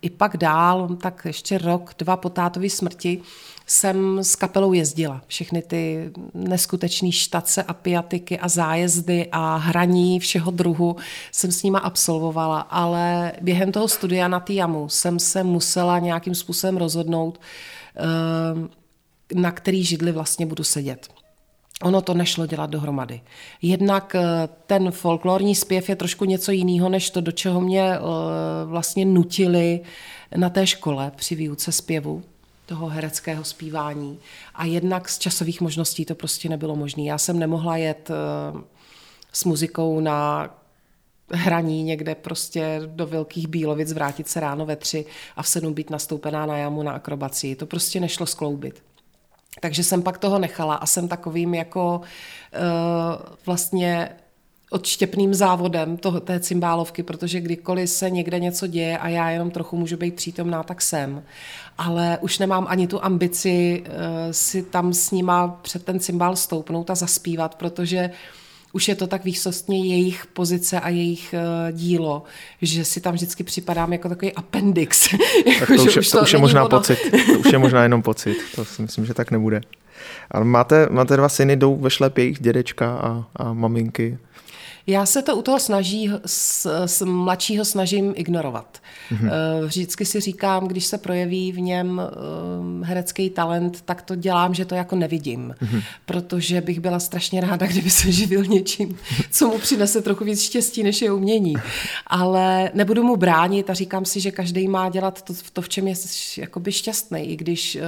i 0.03 0.11
pak 0.11 0.37
dál, 0.37 0.97
tak 1.01 1.23
ještě 1.25 1.59
rok, 1.59 1.95
dva 1.99 2.17
po 2.17 2.29
tátově 2.29 2.71
smrti, 2.71 3.23
jsem 3.67 4.19
s 4.25 4.37
kapelou 4.37 4.73
jezdila. 4.73 5.23
Všechny 5.27 5.63
ty 5.63 6.13
neskutečné 6.35 7.13
štace 7.13 7.63
a 7.63 7.73
piatiky 7.75 8.39
a 8.39 8.49
zájezdy 8.49 9.29
a 9.33 9.57
hraní 9.57 10.21
všeho 10.21 10.51
druhu 10.51 10.97
jsem 11.33 11.53
s 11.53 11.63
nima 11.63 11.79
absolvovala, 11.79 12.61
ale 12.61 13.33
během 13.41 13.73
toho 13.73 13.89
studia 13.89 14.29
na 14.29 14.41
Tiamu 14.41 14.89
jsem 14.89 15.19
se 15.19 15.45
musela 15.45 15.99
nějakým 15.99 16.35
způsobem 16.35 16.77
rozhodnout, 16.77 17.41
eh, 17.97 18.69
na 19.35 19.53
který 19.53 19.85
židli 19.85 20.13
vlastně 20.13 20.47
budu 20.47 20.65
sedět. 20.65 21.09
Ono 21.83 22.03
to 22.03 22.15
nešlo 22.15 22.47
dělat 22.47 22.71
dohromady. 22.71 23.21
Jednak 23.63 24.15
eh, 24.15 24.49
ten 24.67 24.91
folklorní 24.91 25.55
zpěv 25.55 25.89
je 25.89 25.97
trošku 25.97 26.25
něco 26.25 26.53
jiného, 26.53 26.89
než 26.89 27.11
to, 27.11 27.21
do 27.21 27.33
čeho 27.33 27.61
mě 27.61 27.95
eh, 27.95 28.01
vlastně 28.65 29.05
nutili 29.05 29.81
na 30.37 30.51
té 30.51 30.67
škole 30.67 31.13
při 31.17 31.35
výuce 31.35 31.73
zpěvu 31.73 32.23
toho 32.69 32.89
hereckého 32.89 33.45
zpívání. 33.45 34.19
A 34.55 34.65
jednak 34.65 35.09
z 35.09 35.19
časových 35.19 35.61
možností 35.61 36.05
to 36.05 36.15
prostě 36.15 36.49
nebylo 36.49 36.77
možné. 36.77 37.03
Já 37.03 37.19
jsem 37.19 37.39
nemohla 37.39 37.77
jet 37.77 38.11
uh, 38.11 38.61
s 39.33 39.45
muzikou 39.45 40.01
na 40.01 40.51
hraní 41.31 41.83
někde 41.83 42.15
prostě 42.15 42.81
do 42.87 43.07
Velkých 43.07 43.49
Bílovic, 43.49 43.93
vrátit 43.93 44.29
se 44.29 44.41
ráno 44.41 44.67
ve 44.67 44.77
tři 44.77 45.07
a 45.37 45.43
v 45.43 45.49
sedm 45.49 45.75
být 45.75 45.91
nastoupená 45.91 46.47
na 46.47 46.59
jamu 46.59 46.83
na 46.83 46.93
akrobaci. 46.93 47.57
To 47.57 47.67
prostě 47.67 48.01
nešlo 48.01 48.27
skloubit. 48.27 48.83
Takže 49.61 49.85
jsem 49.85 50.03
pak 50.03 50.19
toho 50.19 50.39
nechala 50.39 50.75
a 50.75 50.87
jsem 50.87 51.09
takovým 51.09 51.55
jako 51.55 52.01
uh, 52.01 53.27
vlastně 53.47 54.11
odštěpným 54.71 55.35
závodem 55.35 55.97
toho, 55.97 56.21
té 56.21 56.41
cymbálovky, 56.41 57.03
protože 57.03 57.41
kdykoliv 57.41 57.91
se 57.91 58.11
někde 58.11 58.41
něco 58.41 58.67
děje 58.67 58.99
a 58.99 59.09
já 59.09 59.31
jenom 59.31 59.51
trochu 59.51 59.77
můžu 59.77 59.97
být 59.97 60.15
přítomná, 60.15 60.63
tak 60.63 60.83
jsem. 60.83 61.23
Ale 61.79 62.19
už 62.21 62.39
nemám 62.39 62.67
ani 62.69 62.87
tu 62.87 63.05
ambici 63.05 63.85
uh, 63.87 63.95
si 64.31 64.63
tam 64.63 64.93
s 64.93 65.11
nima 65.11 65.49
před 65.63 65.85
ten 65.85 66.01
cymbál 66.01 66.37
stoupnout 66.37 66.91
a 66.91 66.95
zaspívat, 66.95 67.55
protože 67.55 68.11
už 68.73 68.89
je 68.89 68.95
to 68.95 69.07
tak 69.07 69.25
výsostně 69.25 69.87
jejich 69.87 70.27
pozice 70.27 70.81
a 70.81 70.89
jejich 70.89 71.35
uh, 71.35 71.73
dílo, 71.77 72.23
že 72.63 72.85
si 72.85 73.01
tam 73.01 73.15
vždycky 73.15 73.45
připadám 73.45 73.93
jako 73.93 74.09
takový 74.09 74.33
appendix. 74.33 75.09
jako, 75.47 75.77
to, 75.77 75.85
už, 75.85 75.97
už, 75.97 76.11
to, 76.11 76.19
to 76.19 76.23
už 76.23 76.33
je 76.33 76.39
možná 76.39 76.61
ono. 76.61 76.79
pocit. 76.79 76.99
To 77.33 77.39
už 77.39 77.53
je 77.53 77.59
možná 77.59 77.83
jenom 77.83 78.03
pocit. 78.03 78.37
To 78.55 78.65
si 78.65 78.83
myslím, 78.83 79.07
že 79.07 79.15
tak 79.15 79.31
nebude. 79.31 79.61
Ale 80.31 80.45
máte, 80.45 80.89
máte 80.91 81.17
dva 81.17 81.29
syny, 81.29 81.57
jdou 81.57 81.77
ve 81.77 81.91
šlep 81.91 82.19
jejich 82.19 82.41
dědečka 82.41 82.95
a, 82.97 83.25
a 83.37 83.53
maminky. 83.53 84.19
Já 84.89 85.07
se 85.07 85.23
to 85.23 85.37
u 85.37 85.43
toho 85.43 85.59
snaží, 85.59 86.11
s, 86.27 86.67
s 86.87 87.05
mladšího 87.05 87.65
snažím 87.65 88.13
ignorovat. 88.17 88.79
Mm-hmm. 89.13 89.31
Vždycky 89.67 90.05
si 90.05 90.21
říkám, 90.21 90.69
když 90.69 90.87
se 90.87 90.99
projeví 90.99 91.53
v 91.53 91.61
něm 91.61 92.03
eh, 92.03 92.87
herecký 92.87 93.31
talent, 93.31 93.81
tak 93.81 94.03
to 94.03 94.15
dělám, 94.15 94.55
že 94.55 94.65
to 94.65 94.75
jako 94.75 94.97
nevidím. 94.97 95.55
Mm-hmm. 95.63 95.83
Protože 96.07 96.61
bych 96.61 96.81
byla 96.81 97.01
strašně 97.01 97.41
ráda, 97.41 97.67
kdyby 97.67 97.91
se 97.91 98.13
živil 98.13 98.45
něčím, 98.45 98.99
co 99.31 99.49
mu 99.49 99.59
přinese 99.59 100.03
trochu 100.03 100.25
víc 100.25 100.43
štěstí, 100.43 100.83
než 100.83 101.03
je 101.03 101.13
umění. 101.13 101.55
Ale 102.07 102.71
nebudu 102.75 103.03
mu 103.03 103.17
bránit 103.17 103.71
a 103.71 103.75
říkám 103.75 104.05
si, 104.05 104.21
že 104.21 104.31
každý 104.31 104.69
má 104.69 104.89
dělat 104.89 105.23
to, 105.23 105.35
to 105.53 105.63
v 105.63 105.69
čem 105.69 105.89
je 105.89 105.95
jakoby 106.37 106.73
šťastný, 106.73 107.31
i 107.31 107.37
když 107.37 107.77
uh, 107.77 107.83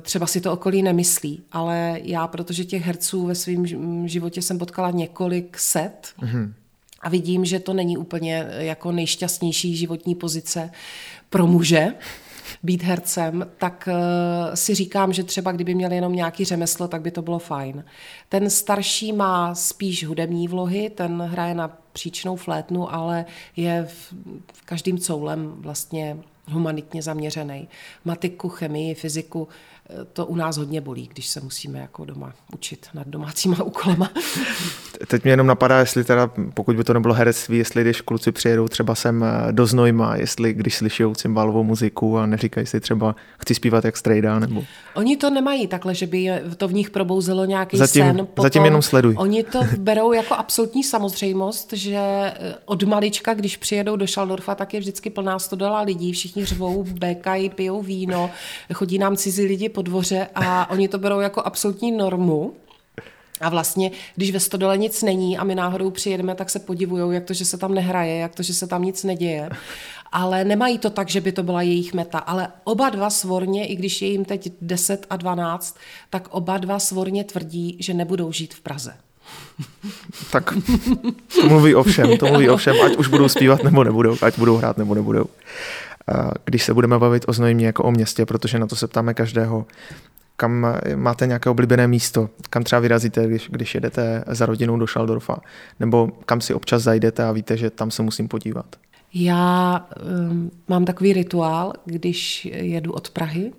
třeba 0.00 0.26
si 0.26 0.40
to 0.40 0.52
okolí 0.52 0.82
nemyslí, 0.82 1.42
ale 1.52 2.00
já, 2.02 2.26
protože 2.26 2.64
těch 2.64 2.82
herců 2.82 3.26
ve 3.26 3.34
svém 3.34 3.66
životě 4.08 4.42
jsem 4.42 4.58
potkala 4.58 4.90
několik 4.90 5.58
set, 5.58 6.14
mm-hmm. 6.20 6.52
A 7.04 7.08
vidím, 7.08 7.44
že 7.44 7.60
to 7.60 7.72
není 7.72 7.96
úplně 7.96 8.46
eh, 8.48 8.64
jako 8.64 8.92
nejšťastnější 8.92 9.76
životní 9.76 10.14
pozice 10.14 10.70
pro 11.30 11.46
muže 11.46 11.94
být 12.62 12.82
hercem, 12.82 13.46
tak 13.58 13.88
uh, 13.88 14.54
si 14.54 14.74
říkám, 14.74 15.12
že 15.12 15.24
třeba 15.24 15.52
kdyby 15.52 15.74
měl 15.74 15.92
jenom 15.92 16.12
nějaký 16.12 16.44
řemeslo, 16.44 16.88
tak 16.88 17.02
by 17.02 17.10
to 17.10 17.22
bylo 17.22 17.38
fajn. 17.38 17.84
Ten 18.28 18.50
starší 18.50 19.12
má 19.12 19.54
spíš 19.54 20.06
hudební 20.06 20.48
vlohy, 20.48 20.90
ten 20.90 21.22
hraje 21.22 21.54
na 21.54 21.78
příčnou 21.92 22.36
flétnu, 22.36 22.94
ale 22.94 23.24
je 23.56 23.86
v, 23.88 24.12
v 24.52 24.62
každým 24.64 24.98
coulem 24.98 25.52
vlastně 25.56 26.16
humanitně 26.50 27.02
zaměřený. 27.02 27.68
Matiku, 28.04 28.48
chemii, 28.48 28.94
fyziku, 28.94 29.48
to 30.12 30.26
u 30.26 30.36
nás 30.36 30.56
hodně 30.56 30.80
bolí, 30.80 31.08
když 31.12 31.26
se 31.26 31.40
musíme 31.40 31.78
jako 31.78 32.04
doma 32.04 32.32
učit 32.54 32.86
nad 32.94 33.06
domácíma 33.06 33.62
úkolama. 33.64 34.10
Teď 35.06 35.24
mě 35.24 35.32
jenom 35.32 35.46
napadá, 35.46 35.78
jestli 35.78 36.04
teda, 36.04 36.30
pokud 36.54 36.76
by 36.76 36.84
to 36.84 36.92
nebylo 36.92 37.14
herectví, 37.14 37.58
jestli 37.58 37.82
když 37.82 38.00
kluci 38.00 38.32
přijedou 38.32 38.68
třeba 38.68 38.94
sem 38.94 39.24
eh, 39.24 39.52
do 39.52 39.66
Znojma, 39.66 40.16
jestli 40.16 40.52
když 40.52 40.74
slyší 40.74 41.04
cymbalovou 41.14 41.64
muziku 41.64 42.18
a 42.18 42.26
neříkají 42.26 42.66
si 42.66 42.80
třeba 42.80 43.16
chci 43.38 43.54
zpívat 43.54 43.84
jak 43.84 43.96
strejda, 43.96 44.38
nebo... 44.38 44.64
Oni 44.94 45.16
to 45.16 45.30
nemají 45.30 45.66
takhle, 45.66 45.94
že 45.94 46.06
by 46.06 46.30
to 46.56 46.68
v 46.68 46.72
nich 46.72 46.90
probouzelo 46.90 47.44
nějaký 47.44 47.76
zatím, 47.76 48.02
sen. 48.02 48.16
Potom 48.16 48.42
zatím 48.42 48.64
jenom 48.64 48.82
sleduj. 48.82 49.14
Oni 49.18 49.44
to 49.44 49.60
berou 49.78 50.12
jako 50.12 50.34
absolutní 50.34 50.84
samozřejmost, 50.84 51.72
že 51.72 51.96
eh, 51.96 52.54
od 52.64 52.82
malička, 52.82 53.34
když 53.34 53.56
přijedou 53.56 53.96
do 53.96 54.06
Šaldorfa, 54.06 54.54
tak 54.54 54.74
je 54.74 54.80
vždycky 54.80 55.10
plná 55.10 55.38
stodola 55.38 55.80
lidí, 55.80 56.12
všichni 56.12 56.44
řvou, 56.44 56.84
békají, 56.84 57.50
pijou 57.50 57.82
víno, 57.82 58.30
chodí 58.74 58.98
nám 58.98 59.16
cizí 59.16 59.44
lidi 59.44 59.68
po 59.74 59.82
dvoře 59.82 60.28
a 60.34 60.70
oni 60.70 60.88
to 60.88 60.98
berou 60.98 61.20
jako 61.20 61.42
absolutní 61.42 61.92
normu. 61.92 62.54
A 63.40 63.48
vlastně, 63.48 63.90
když 64.16 64.30
ve 64.30 64.40
stodole 64.40 64.78
nic 64.78 65.02
není 65.02 65.38
a 65.38 65.44
my 65.44 65.54
náhodou 65.54 65.90
přijedeme, 65.90 66.34
tak 66.34 66.50
se 66.50 66.58
podivují, 66.58 67.14
jak 67.14 67.24
to, 67.24 67.34
že 67.34 67.44
se 67.44 67.58
tam 67.58 67.74
nehraje, 67.74 68.18
jak 68.18 68.34
to, 68.34 68.42
že 68.42 68.54
se 68.54 68.66
tam 68.66 68.82
nic 68.82 69.04
neděje. 69.04 69.48
Ale 70.12 70.44
nemají 70.44 70.78
to 70.78 70.90
tak, 70.90 71.08
že 71.08 71.20
by 71.20 71.32
to 71.32 71.42
byla 71.42 71.62
jejich 71.62 71.94
meta. 71.94 72.18
Ale 72.18 72.48
oba 72.64 72.90
dva 72.90 73.10
svorně, 73.10 73.66
i 73.66 73.76
když 73.76 74.02
je 74.02 74.08
jim 74.08 74.24
teď 74.24 74.52
10 74.60 75.06
a 75.10 75.16
12, 75.16 75.76
tak 76.10 76.28
oba 76.30 76.58
dva 76.58 76.78
svorně 76.78 77.24
tvrdí, 77.24 77.76
že 77.80 77.94
nebudou 77.94 78.32
žít 78.32 78.54
v 78.54 78.60
Praze. 78.60 78.94
Tak 80.30 80.54
to 81.40 81.48
mluví 81.48 81.74
o 81.74 81.82
všem, 81.82 82.18
to 82.18 82.26
mluví 82.26 82.48
o 82.48 82.56
všem, 82.62 82.76
ať 82.86 82.96
už 82.96 83.08
budou 83.08 83.28
zpívat 83.28 83.62
nebo 83.62 83.84
nebudou, 83.84 84.16
ať 84.22 84.38
budou 84.38 84.56
hrát 84.56 84.78
nebo 84.78 84.94
nebudou. 84.94 85.26
Když 86.44 86.64
se 86.64 86.74
budeme 86.74 86.98
bavit 86.98 87.24
o 87.28 87.32
Znojmě 87.32 87.66
jako 87.66 87.84
o 87.84 87.90
městě, 87.90 88.26
protože 88.26 88.58
na 88.58 88.66
to 88.66 88.76
se 88.76 88.86
ptáme 88.86 89.14
každého, 89.14 89.66
kam 90.36 90.66
máte 90.94 91.26
nějaké 91.26 91.50
oblíbené 91.50 91.88
místo, 91.88 92.30
kam 92.50 92.64
třeba 92.64 92.80
vyrazíte, 92.80 93.26
když, 93.26 93.48
když 93.50 93.74
jedete 93.74 94.24
za 94.26 94.46
rodinou 94.46 94.76
do 94.76 94.86
Šaldorfa, 94.86 95.36
nebo 95.80 96.08
kam 96.26 96.40
si 96.40 96.54
občas 96.54 96.82
zajdete 96.82 97.24
a 97.24 97.32
víte, 97.32 97.56
že 97.56 97.70
tam 97.70 97.90
se 97.90 98.02
musím 98.02 98.28
podívat? 98.28 98.66
Já 99.14 99.86
um, 100.30 100.50
mám 100.68 100.84
takový 100.84 101.12
rituál, 101.12 101.72
když 101.84 102.48
jedu 102.52 102.92
od 102.92 103.10
Prahy, 103.10 103.52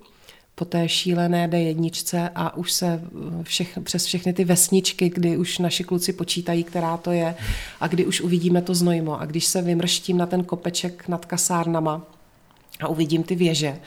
po 0.56 0.66
té 0.66 0.90
šílené 0.90 1.48
D1 1.48 2.30
a 2.36 2.58
už 2.58 2.72
se 2.72 3.02
všech, 3.44 3.80
přes 3.84 4.06
všechny 4.06 4.34
ty 4.34 4.46
vesničky, 4.46 5.10
kdy 5.10 5.38
už 5.38 5.60
naši 5.60 5.84
kluci 5.84 6.14
počítají, 6.14 6.64
která 6.64 6.98
to 6.98 7.12
je 7.12 7.36
a 7.80 7.88
kdy 7.88 8.06
už 8.06 8.22
uvidíme 8.22 8.62
to 8.62 8.76
znojmo 8.76 9.22
a 9.22 9.26
když 9.26 9.46
se 9.46 9.62
vymrštím 9.62 10.18
na 10.18 10.26
ten 10.26 10.44
kopeček 10.44 11.08
nad 11.08 11.26
kasárnama 11.26 12.02
a 12.82 12.88
uvidím 12.88 13.24
ty 13.24 13.36
věže, 13.36 13.80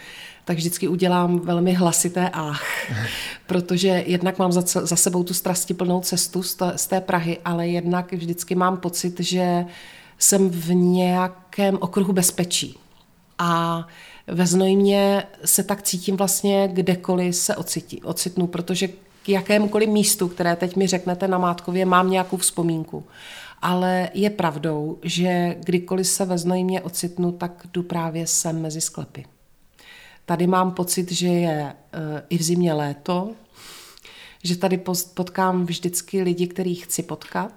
tak 0.45 0.57
vždycky 0.57 0.89
udělám 0.89 1.39
velmi 1.39 1.73
hlasité 1.73 2.29
ách, 2.29 2.65
protože 3.47 4.05
jednak 4.07 4.39
mám 4.39 4.53
za, 4.53 4.63
za 4.87 4.97
sebou 4.97 5.25
tu 5.25 5.35
strastiplnou 5.35 6.01
cestu 6.01 6.43
z, 6.43 6.57
z 6.77 6.87
té 6.87 7.01
Prahy, 7.01 7.39
ale 7.45 7.69
jednak 7.69 8.13
vždycky 8.13 8.55
mám 8.55 8.77
pocit, 8.77 9.21
že 9.21 9.65
jsem 10.19 10.51
v 10.51 10.75
nějakém 10.75 11.79
okruhu 11.81 12.13
bezpečí. 12.13 12.79
A 13.39 13.87
ve 14.27 14.47
Znojmě 14.47 15.23
se 15.45 15.63
tak 15.63 15.83
cítím 15.83 16.17
vlastně 16.17 16.69
kdekoliv 16.73 17.37
se 17.37 17.57
ocití, 17.57 18.03
ocitnu, 18.03 18.47
protože 18.47 18.89
k 19.23 19.29
jakémukoliv 19.29 19.89
místu, 19.89 20.29
které 20.29 20.57
teď 20.57 20.77
mi 20.77 20.87
řeknete 20.87 21.29
na 21.29 21.39
Mátkově, 21.39 21.87
mám 21.87 22.11
nějakou 22.11 22.37
vzpomínku. 22.37 23.05
Ale 23.63 24.11
je 24.15 24.31
pravdou, 24.31 24.99
že 25.03 25.57
kdykoliv 25.65 26.07
se 26.07 26.25
ve 26.25 26.39
Znojmě 26.39 26.83
ocitnu, 26.83 27.33
tak 27.33 27.67
jdu 27.73 27.83
právě 27.83 28.27
sem 28.27 28.63
mezi 28.63 28.81
sklepy. 28.81 29.25
Tady 30.27 30.47
mám 30.47 30.71
pocit, 30.71 31.13
že 31.13 31.27
je 31.27 31.63
uh, 31.65 32.01
i 32.31 32.39
v 32.39 32.43
zimě 32.43 32.73
léto, 32.73 33.31
že 34.45 34.57
tady 34.57 34.81
potkám 35.15 35.67
vždycky 35.67 36.23
lidi, 36.23 36.47
který 36.47 36.75
chci 36.75 37.03
potkat, 37.03 37.53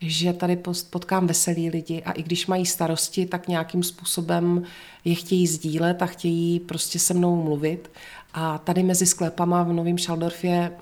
že 0.00 0.32
tady 0.32 0.58
potkám 0.90 1.26
veselí 1.26 1.70
lidi 1.70 2.02
a 2.02 2.12
i 2.12 2.22
když 2.22 2.46
mají 2.46 2.66
starosti, 2.66 3.26
tak 3.26 3.48
nějakým 3.48 3.82
způsobem 3.82 4.62
je 5.04 5.14
chtějí 5.14 5.46
sdílet 5.46 6.02
a 6.02 6.06
chtějí 6.06 6.60
prostě 6.60 6.98
se 6.98 7.14
mnou 7.14 7.42
mluvit. 7.42 7.90
A 8.34 8.58
tady 8.58 8.82
mezi 8.82 9.06
sklepama 9.06 9.62
v 9.62 9.72
Novém 9.72 9.98
Šaldorfě, 9.98 10.72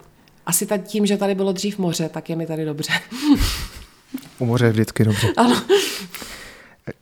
asi 0.47 0.67
tím, 0.87 1.07
že 1.07 1.17
tady 1.17 1.35
bylo 1.35 1.53
dřív 1.53 1.79
moře, 1.79 2.09
tak 2.09 2.31
je 2.31 2.37
mi 2.37 2.47
tady 2.47 2.65
dobře. 2.65 2.93
U 4.39 4.47
moře 4.47 4.67
je 4.67 4.73
vždycky 4.73 5.05
dobře. 5.05 5.29
Ano. 5.37 5.63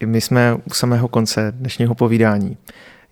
My 0.06 0.20
jsme 0.20 0.54
u 0.54 0.74
samého 0.74 1.08
konce 1.08 1.52
dnešního 1.56 1.94
povídání. 1.94 2.56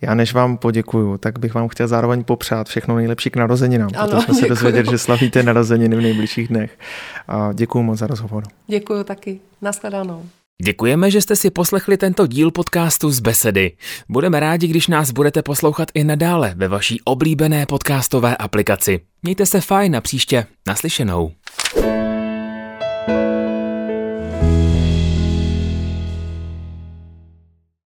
Já 0.01 0.13
než 0.13 0.33
vám 0.33 0.57
poděkuju, 0.57 1.17
tak 1.17 1.39
bych 1.39 1.53
vám 1.53 1.67
chtěl 1.67 1.87
zároveň 1.87 2.23
popřát 2.23 2.67
všechno 2.67 2.95
nejlepší 2.95 3.29
k 3.29 3.35
narozeninám, 3.35 3.89
ano, 3.95 4.07
protože 4.07 4.21
jsme 4.21 4.33
děkuju. 4.33 4.39
se 4.39 4.49
dozvěděli, 4.49 4.87
že 4.91 4.97
slavíte 4.97 5.43
narozeniny 5.43 5.95
v 5.95 6.01
nejbližších 6.01 6.47
dnech. 6.47 6.79
A 7.27 7.53
děkuji 7.53 7.83
moc 7.83 7.99
za 7.99 8.07
rozhovor. 8.07 8.43
Děkuji 8.67 9.03
taky. 9.03 9.39
Naschledanou. 9.61 10.25
Děkujeme, 10.63 11.11
že 11.11 11.21
jste 11.21 11.35
si 11.35 11.49
poslechli 11.49 11.97
tento 11.97 12.27
díl 12.27 12.51
podcastu 12.51 13.11
z 13.11 13.19
Besedy. 13.19 13.71
Budeme 14.09 14.39
rádi, 14.39 14.67
když 14.67 14.87
nás 14.87 15.11
budete 15.11 15.41
poslouchat 15.41 15.91
i 15.93 16.03
nadále 16.03 16.53
ve 16.57 16.67
vaší 16.67 17.01
oblíbené 17.03 17.65
podcastové 17.65 18.37
aplikaci. 18.37 18.99
Mějte 19.23 19.45
se 19.45 19.61
fajn 19.61 19.95
a 19.95 20.01
příště 20.01 20.45
naslyšenou. 20.67 21.31